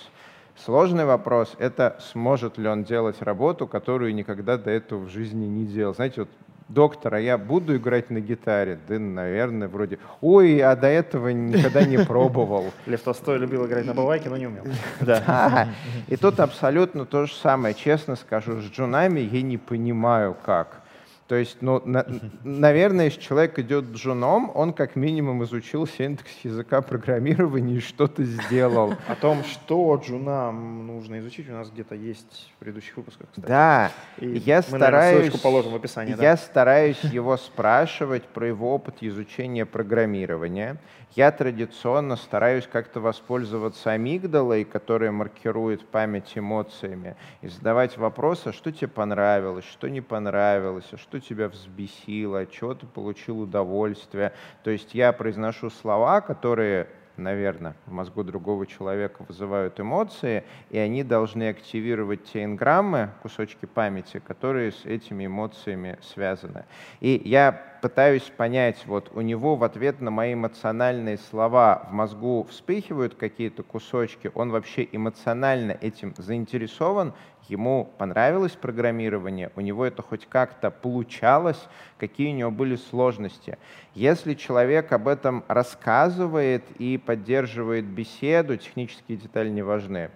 [0.64, 5.66] Сложный вопрос— это сможет ли он делать работу, которую никогда до этого в жизни не
[5.66, 5.94] делал.
[5.94, 6.30] Знаете, вот
[6.70, 8.80] доктора, я буду играть на гитаре?
[8.88, 10.00] Да, наверное, вроде.
[10.22, 12.72] Ой, а до этого никогда не пробовал.
[12.86, 14.64] Лев Толстой любил играть на балалайке, но не умел.
[15.02, 15.70] Да.
[16.08, 17.74] И тут абсолютно то же самое.
[17.74, 20.82] Честно скажу, с джунами я не понимаю, как.
[21.28, 22.06] То есть, ну, на,
[22.44, 28.94] наверное, если человек идет джуном, он как минимум изучил синтекс языка программирования и что-то сделал.
[29.08, 33.28] О том, что джунам нужно изучить, у нас где-то есть в предыдущих выпусках.
[33.32, 33.48] Кстати.
[33.48, 36.12] Да, и я мы, стараюсь, наверное, положим в описании.
[36.12, 36.38] Я да.
[36.38, 40.78] стараюсь его спрашивать про его опыт изучения программирования.
[41.16, 48.90] Я традиционно стараюсь как-то воспользоваться амигдалой, которая маркирует память эмоциями, и задавать вопросы, что тебе
[48.90, 54.34] понравилось, что не понравилось, а что тебя взбесило, чего ты получил удовольствие.
[54.66, 61.04] То есть я произношу слова, которые наверное, в мозгу другого человека вызывают эмоции, и они
[61.04, 66.66] должны активировать те инграммы, кусочки памяти, которые с этими эмоциями связаны.
[67.00, 72.48] И я пытаюсь понять, вот у него в ответ на мои эмоциональные слова в мозгу
[72.50, 77.14] вспыхивают какие-то кусочки, он вообще эмоционально этим заинтересован,
[77.50, 81.62] ему понравилось программирование, у него это хоть как-то получалось,
[81.98, 83.58] какие у него были сложности.
[83.94, 90.10] Если человек об этом рассказывает и поддерживает беседу, технические детали не важны,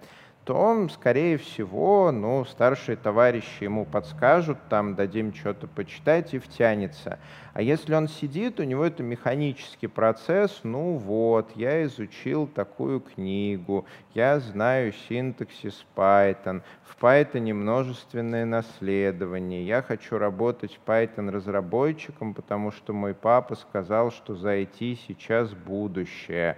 [0.50, 7.20] то, скорее всего, ну, старшие товарищи ему подскажут, там дадим что-то почитать и втянется.
[7.54, 13.86] А если он сидит, у него это механический процесс, ну вот, я изучил такую книгу,
[14.12, 22.92] я знаю синтаксис Python, в Python множественное наследование, я хочу работать Python разработчиком, потому что
[22.92, 26.56] мой папа сказал, что за IT сейчас будущее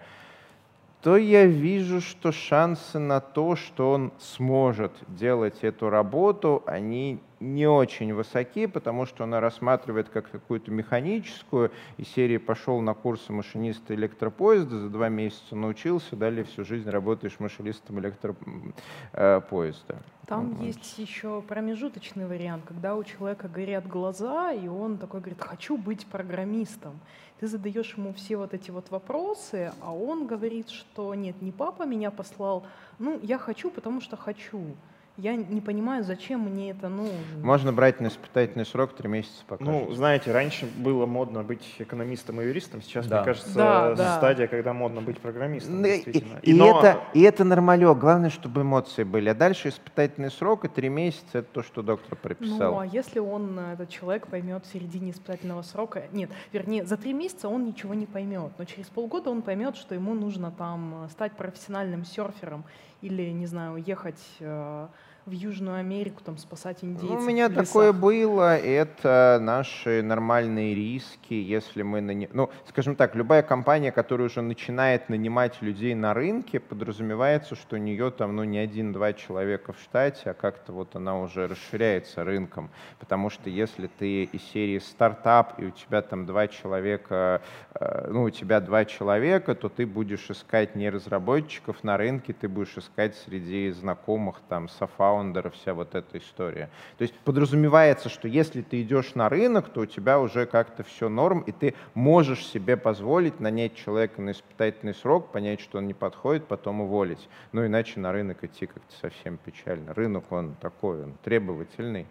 [1.03, 7.67] то я вижу, что шансы на то, что он сможет делать эту работу, они не
[7.67, 13.97] очень высоки, потому что она рассматривает как какую-то механическую, и серии пошел на курсы машиниста
[13.97, 19.97] электропоезда, за два месяца научился, далее всю жизнь работаешь машинистом электропоезда.
[20.29, 20.65] Там вот.
[20.65, 26.07] есть еще промежуточный вариант, когда у человека горят глаза, и он такой говорит, хочу быть
[26.07, 27.01] программистом.
[27.43, 31.83] Ты задаешь ему все вот эти вот вопросы, а он говорит, что нет, не папа
[31.83, 32.65] меня послал,
[33.01, 34.77] ну, я хочу, потому что хочу
[35.19, 37.13] я не понимаю, зачем мне это нужно.
[37.43, 39.63] Можно брать на испытательный срок три месяца пока.
[39.63, 43.17] Ну, знаете, раньше было модно быть экономистом и юристом, сейчас, да.
[43.17, 44.17] мне кажется, да, да.
[44.17, 45.83] стадия, когда модно быть программистом.
[45.83, 46.79] Ну, и, и, Но...
[46.79, 49.29] это, и это нормалек, главное, чтобы эмоции были.
[49.29, 52.73] А дальше испытательный срок и три месяца— это то, что доктор прописал.
[52.73, 57.13] Ну, а если он, этот человек, поймет в середине испытательного срока, нет, вернее, за три
[57.13, 61.33] месяца он ничего не поймет, но через полгода он поймет, что ему нужно там стать
[61.33, 62.65] профессиональным серфером
[63.03, 64.89] или, не знаю, ехать э,
[65.25, 67.09] в Южную Америку, там, спасать индейцев.
[67.09, 72.01] Ну, у меня такое было, это наши нормальные риски, если мы...
[72.01, 72.29] Нани...
[72.33, 77.79] Ну, скажем так, любая компания, которая уже начинает нанимать людей на рынке, подразумевается, что у
[77.79, 82.71] нее там, ну, не один-два человека в штате, а как-то вот она уже расширяется рынком.
[82.99, 87.43] Потому что если ты из серии стартап, и у тебя там два человека,
[87.75, 92.49] э, ну, у тебя два человека, то ты будешь искать не разработчиков на рынке, ты
[92.49, 96.71] будешь искать среди знакомых там Сафа фаундера, вся вот эта история.
[96.99, 101.09] То есть подразумевается, что если ты идешь на рынок, то у тебя уже как-то все
[101.09, 105.95] норм, и ты можешь себе позволить нанять человека на испытательный срок, понять, что он не
[105.95, 107.29] подходит, потом уволить.
[107.53, 109.93] Ну иначе на рынок идти как-то совсем печально.
[109.95, 112.07] Рынок, он такой, он требовательный,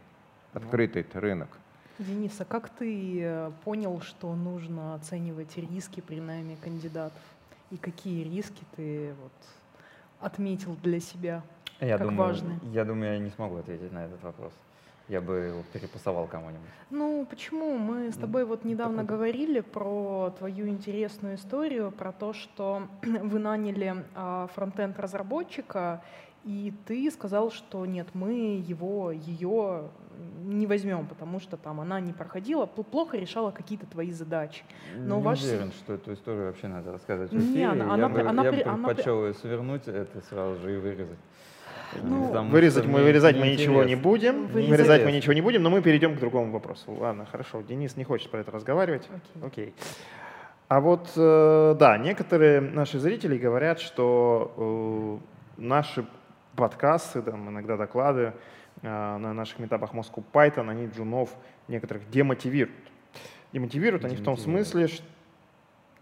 [0.54, 1.50] открытый рынок.
[1.98, 7.22] Денис, а как ты э, понял, что нужно оценивать риски при найме кандидатов?
[7.70, 9.32] И какие риски ты вот
[10.20, 11.44] отметил для себя?
[11.82, 12.60] Я как думаю, важные?
[12.72, 14.54] Я думаю, я не смогу ответить на этот вопрос.
[15.08, 16.70] Я бы его перепасовал кому-нибудь.
[16.92, 17.78] Ну, почему?
[17.78, 19.18] Мы с тобой вот недавно Такой...
[19.18, 26.02] говорили про твою интересную историю, про то, что вы наняли а, фронтенд разработчика,
[26.44, 29.90] и ты сказал, что нет, мы его, ее
[30.44, 34.64] не возьмем, потому что там она не проходила, плохо решала какие-то твои задачи.
[34.96, 35.44] Но не ваш...
[35.44, 37.60] уверен, что эту историю вообще надо рассказывать в эфире.
[37.60, 39.28] Не, она, я она, бы, она, я бы предпочел она...
[39.28, 41.20] ее свернуть это сразу же и вырезать.
[42.02, 44.48] Ну, вырезать мы вырезать мы ничего не будем.
[44.48, 44.70] Вырезать.
[44.70, 46.92] вырезать мы ничего не будем, но мы перейдем к другому вопросу.
[46.92, 47.62] Ладно, хорошо.
[47.62, 49.08] Денис не хочет про это разговаривать.
[49.42, 49.68] Окей.
[49.68, 49.74] Okay.
[50.72, 55.20] А вот, э, да, некоторые наши зрители говорят, что
[55.58, 56.06] э, наши
[56.56, 58.32] подкасты, там, иногда доклады
[58.82, 61.36] э, на наших метапах Moscow Python, они джунов
[61.68, 62.88] некоторых демотивируют.
[63.52, 65.04] Демотивируют они в том смысле, что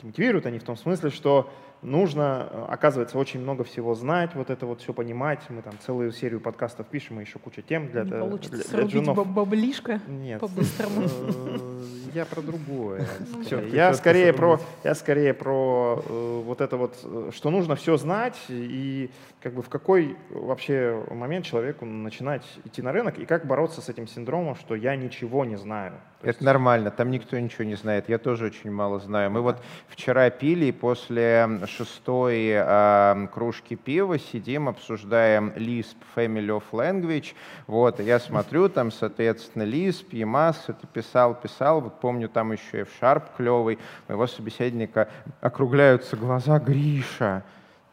[0.04, 4.66] демотивируют они в том смысле, что нужно, э, оказывается, очень много всего знать, вот это
[4.66, 5.40] вот все понимать.
[5.50, 8.84] Мы там целую серию подкастов пишем, и еще куча тем для, Не для, получится для,
[8.84, 9.28] для джунов.
[9.28, 11.04] баблишко Нет, по-быстрому.
[11.04, 11.82] Э,
[12.14, 13.08] я про другое.
[13.52, 18.38] Ну, я скорее про, я скорее про э, вот это вот, что нужно все знать
[18.50, 19.10] и
[19.42, 23.88] как бы в какой вообще момент человеку начинать идти на рынок и как бороться с
[23.88, 25.94] этим синдромом, что я ничего не знаю.
[26.20, 26.42] То это есть...
[26.42, 28.10] нормально, там никто ничего не знает.
[28.10, 29.32] Я тоже очень мало знаю.
[29.32, 36.64] Мы вот вчера пили и после шестой э, кружки пива сидим, обсуждаем Lisp Family of
[36.74, 37.34] Language.
[37.68, 41.80] Вот, я смотрю, там, соответственно, Lisp, EMAS, это писал, писал.
[41.80, 43.80] Вот помню, там еще и в Sharp клевый.
[44.10, 45.08] Моего собеседника
[45.40, 46.60] округляются глаза.
[46.60, 47.44] Гриша,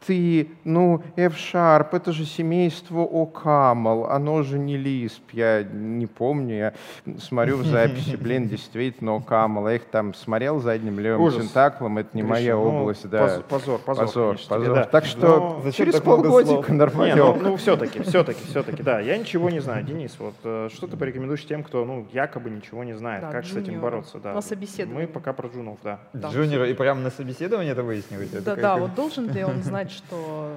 [0.05, 6.73] ты, ну, F-Sharp, это же семейство Окамал, оно же не Lisp, я не помню, я
[7.19, 11.43] смотрю в записи, блин, действительно Окамал, я их там смотрел задним левым Ужас.
[11.43, 13.43] синтаклом, это не Гриша, моя ну, область, да.
[13.49, 14.39] Позор, позор, позор.
[14.49, 14.75] позор.
[14.75, 14.85] Да.
[14.85, 17.15] Так что Но через полгодика нормально.
[17.15, 19.85] Не, ну, ну все-таки, все-таки, все-таки, да, я ничего не знаю.
[19.85, 23.45] Денис, вот э, что ты порекомендуешь тем, кто, ну, якобы ничего не знает, да, как
[23.45, 23.65] джуниор.
[23.65, 24.19] с этим бороться?
[24.19, 24.35] Да.
[24.35, 25.07] На собеседовании.
[25.07, 26.01] Мы пока про джунов, да.
[26.13, 26.31] да.
[26.31, 28.41] Джуниора и прямо на собеседовании это выясниваете?
[28.41, 30.53] Да, да, вот должен ли он знать, что...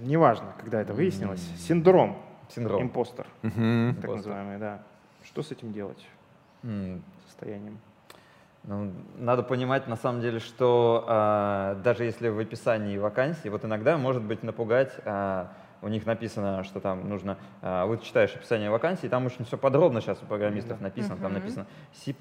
[0.00, 1.42] Неважно, когда это выяснилось.
[1.58, 2.18] Синдром.
[2.48, 2.82] Синдром.
[2.82, 3.26] Импостер.
[3.42, 4.00] Угу.
[4.00, 4.82] Так называемый, да.
[5.24, 6.06] Что с этим делать?
[6.62, 7.02] Mm.
[7.26, 7.78] Состоянием.
[8.64, 13.96] Ну, надо понимать, на самом деле, что э, даже если в описании вакансии, вот иногда
[13.96, 15.46] может быть напугать э,
[15.82, 20.00] у них написано, что там нужно, а, вот читаешь описание вакансии, там очень все подробно
[20.00, 22.12] сейчас у программистов написано, там написано C++,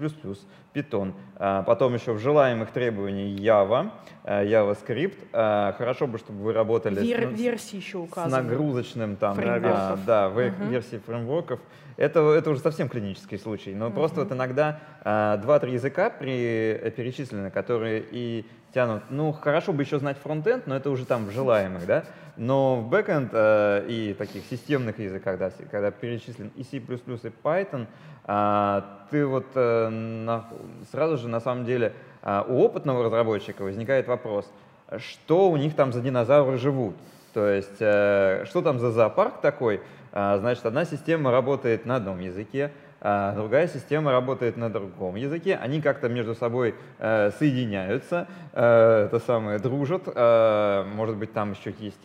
[0.73, 3.91] Python, а, потом еще в желаемых требованиях Java,
[4.23, 8.31] а, JavaScript, хорошо бы, чтобы вы работали Вер, с, версии еще указаны.
[8.31, 10.05] с нагрузочным там, фреймворков.
[10.05, 11.59] да, uh версии фреймворков,
[11.97, 17.49] это, это уже совсем клинический случай, но uh просто вот иногда два-три языка при, перечислены,
[17.49, 21.85] которые и тянут, ну, хорошо бы еще знать фронтенд, но это уже там в желаемых,
[21.85, 22.03] да,
[22.37, 27.87] но в бэкэнд э, и таких системных языках, да, когда перечислен и C++, и Python,
[28.25, 30.45] э, ты вот э, на,
[30.91, 34.49] сразу же на самом деле э, у опытного разработчика возникает вопрос,
[34.97, 36.95] что у них там за динозавры живут.
[37.33, 39.81] То есть, э, что там за зоопарк такой?
[40.11, 45.55] Э, значит, одна система работает на одном языке, а другая система работает на другом языке,
[45.55, 51.73] они как-то между собой э, соединяются, э, это самое, дружат, э, может быть, там еще
[51.79, 51.99] есть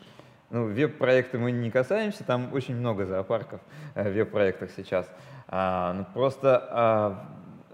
[0.52, 3.60] ну, веб-проекты мы не касаемся, там очень много зоопарков
[3.94, 5.10] в веб-проектах сейчас.
[5.48, 7.26] А, ну, просто а,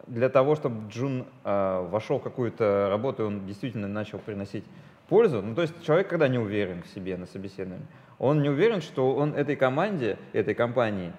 [0.06, 4.64] для того, чтобы Джун а, вошел в какую-то работу, он действительно начал приносить
[5.08, 7.86] пользу, ну, то есть человек, когда не уверен в себе на собеседовании,
[8.18, 11.12] он не уверен, что он этой команде, этой компании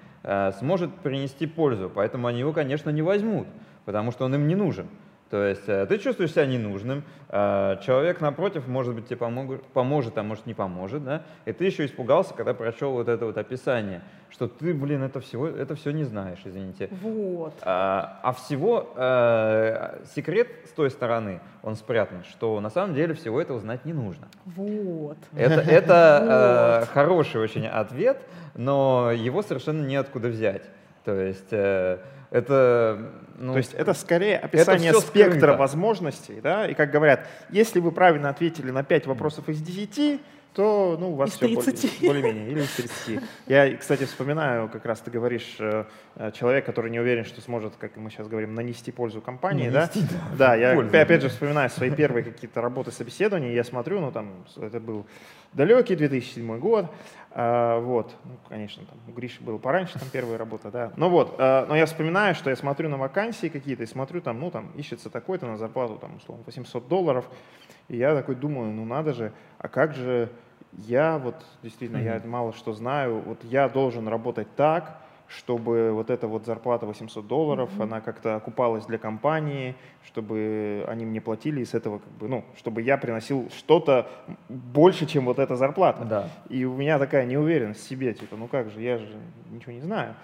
[0.60, 3.48] сможет принести пользу, поэтому они его, конечно, не возьмут,
[3.86, 4.88] потому что он им не нужен.
[5.30, 10.18] То есть э, ты чувствуешь себя ненужным, э, человек напротив, может быть, тебе помог, поможет,
[10.18, 11.22] а может не поможет, да?
[11.46, 14.02] И ты еще испугался, когда прочел вот это вот описание,
[14.32, 16.90] что ты, блин, это всего, это все не знаешь, извините.
[17.02, 17.54] Вот.
[17.62, 23.40] А, а всего э, секрет с той стороны, он спрятан, что на самом деле всего
[23.40, 24.28] этого знать не нужно.
[24.46, 25.18] Вот.
[25.36, 26.90] Это, это вот.
[26.94, 28.20] хороший очень ответ,
[28.56, 30.64] но его совершенно неоткуда взять.
[31.04, 31.52] То есть
[32.32, 35.58] это, ну, То есть это скорее описание это спектра скрыто.
[35.58, 40.22] возможностей, да, и как говорят, если вы правильно ответили на 5 вопросов из 10,
[40.54, 43.24] то ну, у вас все более-менее, или из 30.
[43.47, 45.86] Я, кстати, вспоминаю, как раз ты говоришь, э,
[46.16, 50.02] э, человек, который не уверен, что сможет, как мы сейчас говорим, нанести пользу компании, нанести,
[50.02, 50.08] да?
[50.08, 50.97] Да, да я пользу.
[50.97, 55.06] опять же вспоминаю свои первые какие-то работы собеседования, я смотрю, ну там, это был
[55.54, 56.88] далекий 2007 год,
[57.32, 60.92] вот, ну, конечно, там у Гриши было пораньше, там первая работа, да.
[60.96, 64.40] Но вот, а, но я вспоминаю, что я смотрю на вакансии какие-то и смотрю там,
[64.40, 67.30] ну там ищется такой-то на зарплату, там, условно, 800 долларов,
[67.88, 70.32] и я такой думаю, ну надо же, а как же
[70.74, 72.24] я вот, действительно, mm-hmm.
[72.24, 77.28] я мало что знаю, вот я должен работать так, чтобы вот эта вот зарплата 800
[77.28, 77.84] долларов, mm-hmm.
[77.84, 82.46] она как-то окупалась для компании, чтобы они мне платили, и с этого как бы, ну,
[82.58, 84.08] чтобы я приносил что-то
[84.50, 86.04] больше, чем вот эта зарплата.
[86.04, 86.30] Да.
[86.50, 89.08] И у меня такая неуверенность в себе, типа, ну как же, я же
[89.52, 90.16] ничего не знаю.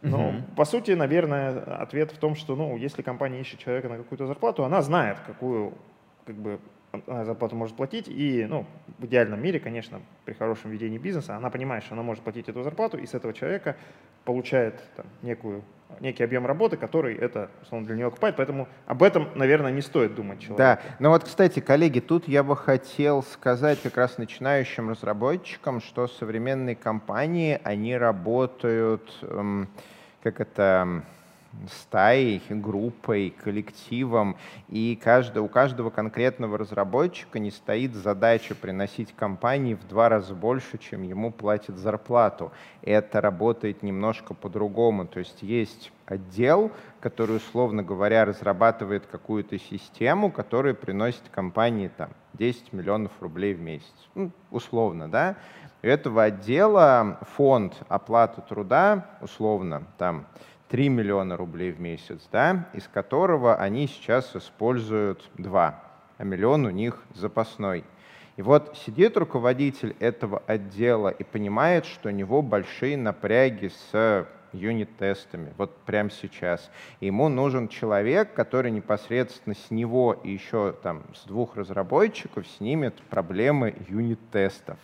[0.00, 0.54] Но, mm-hmm.
[0.56, 4.64] по сути, наверное, ответ в том, что, ну, если компания ищет человека на какую-то зарплату,
[4.64, 5.74] она знает, какую,
[6.24, 6.58] как бы,
[7.06, 8.66] зарплату может платить, и ну,
[8.98, 12.62] в идеальном мире, конечно, при хорошем ведении бизнеса, она понимает, что она может платить эту
[12.62, 13.76] зарплату, и с этого человека
[14.24, 15.62] получает там, некую,
[16.00, 20.14] некий объем работы, который это, условно, для нее окупает, поэтому об этом, наверное, не стоит
[20.14, 20.58] думать человеку.
[20.58, 26.06] Да, но вот, кстати, коллеги, тут я бы хотел сказать как раз начинающим разработчикам, что
[26.06, 29.68] современные компании, они работают, эм,
[30.22, 31.02] как это
[31.70, 34.36] стаей, группой, коллективом,
[34.68, 40.78] и каждый, у каждого конкретного разработчика не стоит задача приносить компании в два раза больше,
[40.78, 42.52] чем ему платят зарплату.
[42.82, 45.06] Это работает немножко по-другому.
[45.06, 52.72] То есть есть отдел, который, условно говоря, разрабатывает какую-то систему, которая приносит компании там, 10
[52.72, 53.94] миллионов рублей в месяц.
[54.14, 55.36] Ну, условно, да?
[55.82, 60.26] У этого отдела фонд оплаты труда, условно, там,
[60.72, 65.82] 3 миллиона рублей в месяц, да, из которого они сейчас используют 2,
[66.16, 67.84] а миллион у них запасной.
[68.38, 75.52] И вот сидит руководитель этого отдела и понимает, что у него большие напряги с юнит-тестами,
[75.58, 76.70] вот прямо сейчас.
[77.02, 83.74] ему нужен человек, который непосредственно с него и еще там с двух разработчиков снимет проблемы
[83.88, 84.78] юнит-тестов.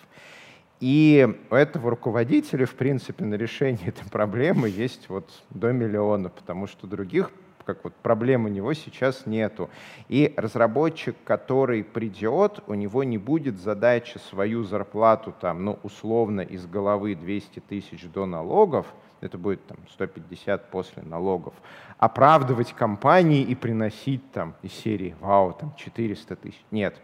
[0.81, 6.67] И у этого руководителя, в принципе, на решение этой проблемы есть вот до миллиона, потому
[6.67, 7.31] что других
[7.69, 9.69] как вот проблем у него сейчас нету.
[10.09, 16.65] И разработчик, который придет, у него не будет задачи свою зарплату там, ну, условно, из
[16.65, 18.87] головы 200 тысяч до налогов,
[19.21, 21.53] это будет там 150 после налогов,
[21.99, 26.65] оправдывать компании и приносить там из серии «Вау, там 400 тысяч».
[26.71, 26.97] Нет,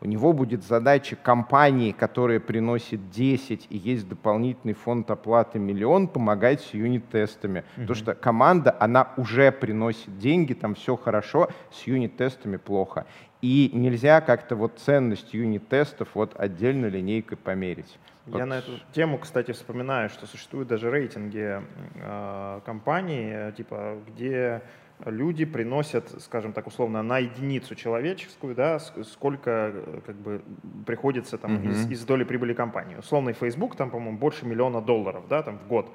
[0.00, 6.60] у него будет задача компании, которая приносит 10 и есть дополнительный фонд оплаты миллион, помогать
[6.60, 7.60] с юнит-тестами.
[7.60, 7.80] Mm-hmm.
[7.80, 13.06] Потому что команда, она уже приносит деньги, там все хорошо, с юнит-тестами плохо.
[13.42, 17.98] И нельзя как-то вот ценность юнит-тестов вот отдельно линейкой померить.
[18.26, 21.62] Я на эту тему, кстати, вспоминаю, что существуют даже рейтинги
[21.94, 24.62] э, компаний, типа, где
[25.04, 30.42] люди приносят, скажем так, условно, на единицу человеческую, да, сколько э, как бы
[30.86, 31.70] приходится там mm-hmm.
[31.70, 32.96] из, из доли прибыли компании.
[32.96, 35.90] Условный Facebook там, по-моему, больше миллиона долларов, да, там в год.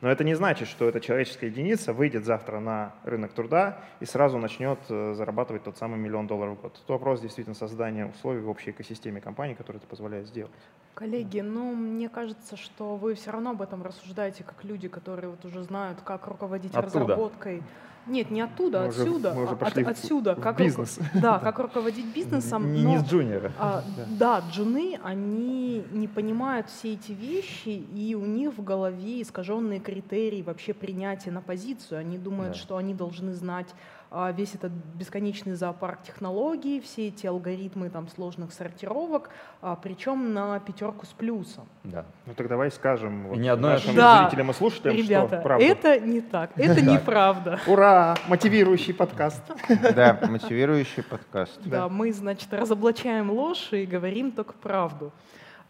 [0.00, 4.38] Но это не значит, что эта человеческая единица выйдет завтра на рынок труда и сразу
[4.38, 6.80] начнет э, зарабатывать тот самый миллион долларов в год.
[6.82, 10.52] Это вопрос действительно создания условий в общей экосистеме компании, который это позволяет сделать.
[10.94, 15.44] Коллеги, ну, мне кажется, что вы все равно об этом рассуждаете как люди, которые вот
[15.44, 17.00] уже знают, как руководить Оттуда.
[17.00, 17.62] разработкой
[18.06, 19.30] нет, не оттуда, мы отсюда.
[19.30, 20.34] Уже, мы уже пошли от, отсюда.
[20.34, 20.98] В как бизнес.
[21.14, 22.72] Да, как руководить бизнесом.
[22.72, 23.52] Не, но, не с джуниора.
[23.58, 24.40] А, да.
[24.40, 30.42] да, джуны, они не понимают все эти вещи, и у них в голове искаженные критерии
[30.42, 31.98] вообще принятия на позицию.
[31.98, 32.58] Они думают, да.
[32.58, 33.74] что они должны знать а,
[34.36, 41.06] весь этот бесконечный зоопарк технологий, все эти алгоритмы там, сложных сортировок, а, причем на пятерку
[41.06, 41.66] с плюсом.
[41.82, 42.04] Да.
[42.26, 44.28] Ну так давай скажем вот, ни одной нашим да.
[44.28, 45.64] зрителям и слушателям, Ребята, что правда.
[45.64, 47.60] это не так, это неправда.
[47.66, 48.16] Ура!
[48.28, 49.42] Мотивирующий подкаст.
[49.94, 51.60] Да, мотивирующий подкаст.
[51.64, 55.12] Да, мы, значит, разоблачаем ложь и говорим только правду.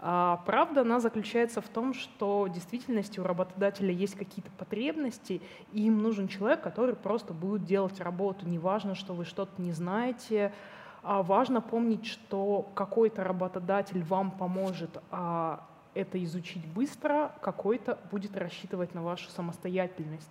[0.06, 5.40] А правда, она заключается в том, что в действительности у работодателя есть какие-то потребности,
[5.72, 8.46] и им нужен человек, который просто будет делать работу.
[8.46, 10.52] Неважно, что вы что-то не знаете,
[11.02, 18.94] а важно помнить, что какой-то работодатель вам поможет а, это изучить быстро, какой-то будет рассчитывать
[18.94, 20.30] на вашу самостоятельность.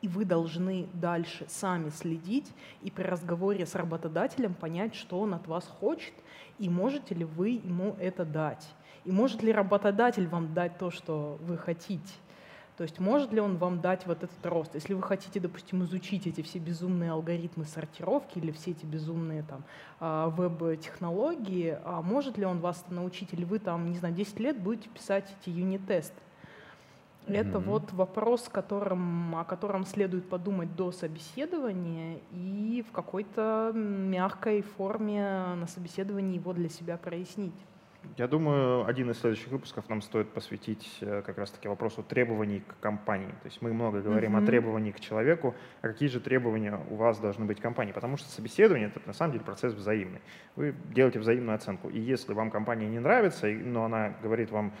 [0.00, 5.46] И вы должны дальше сами следить и при разговоре с работодателем понять, что он от
[5.46, 6.14] вас хочет–
[6.58, 8.66] и можете ли вы ему это дать?
[9.04, 12.12] И может ли работодатель вам дать то, что вы хотите?
[12.76, 14.74] То есть может ли он вам дать вот этот рост?
[14.74, 19.64] Если вы хотите, допустим, изучить эти все безумные алгоритмы сортировки или все эти безумные там
[19.98, 23.32] а, веб-технологии, а может ли он вас научить?
[23.32, 26.20] Или вы там, не знаю, 10 лет будете писать эти юнит-тесты?
[27.28, 27.64] Это mm-hmm.
[27.64, 35.22] вот вопрос, которым, о котором следует подумать до собеседования и в какой-то мягкой форме
[35.56, 37.54] на собеседовании его для себя прояснить.
[38.16, 42.80] Я думаю, один из следующих выпусков нам стоит посвятить э, как раз-таки вопросу требований к
[42.80, 43.28] компании.
[43.42, 44.42] То есть мы много говорим mm-hmm.
[44.42, 47.92] о требовании к человеку, а какие же требования у вас должны быть к компании?
[47.92, 50.20] Потому что собеседование— это на самом деле процесс взаимный.
[50.56, 51.90] Вы делаете взаимную оценку.
[51.90, 54.72] И если вам компания не нравится, но она говорит вам,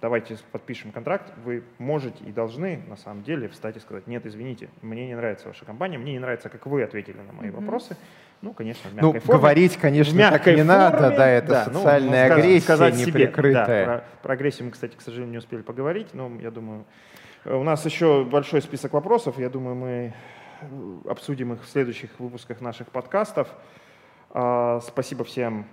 [0.00, 4.68] давайте подпишем контракт, вы можете и должны на самом деле встать и сказать, нет, извините,
[4.82, 7.60] мне не нравится ваша компания, мне не нравится, как вы ответили на мои mm-hmm.
[7.60, 7.96] вопросы,
[8.42, 9.40] ну, конечно, в мягкой ну, форме.
[9.40, 13.64] говорить, конечно, так не форме, надо, да, это да, ну, социальная ну, агрессия сказать неприкрытая.
[13.64, 16.84] Себе, да, про, про агрессию мы, кстати, к сожалению, не успели поговорить, но я думаю,
[17.44, 20.14] у нас еще большой список вопросов, я думаю, мы
[21.08, 23.48] обсудим их в следующих выпусках наших подкастов.
[24.30, 25.66] А, спасибо всем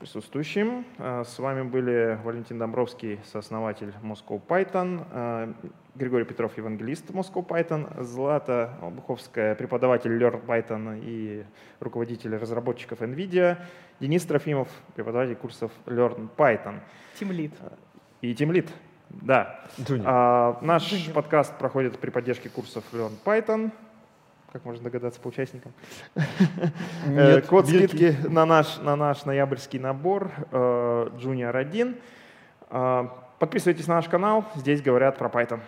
[0.00, 0.84] присутствующим.
[0.98, 5.52] А, с вами были Валентин Домбровский, сооснователь Moscow Python, а,
[5.94, 11.44] Григорий Петров, евангелист Moscow Python, Злата Буховская, преподаватель Learn Python и
[11.80, 13.58] руководитель разработчиков NVIDIA,
[14.00, 16.80] Денис Трофимов, преподаватель курсов Learn Python.
[17.18, 17.52] Тимлит.
[18.22, 18.68] И Тимлит,
[19.10, 19.60] да.
[20.04, 21.12] А, наш Junior.
[21.12, 23.70] подкаст проходит при поддержке курсов Learn Python
[24.52, 25.72] как можно догадаться по участникам.
[27.06, 31.96] Нет, Код скидки на наш, на наш ноябрьский набор э, Junior 1.
[32.70, 35.60] Э, подписывайтесь на наш канал, здесь говорят про Python.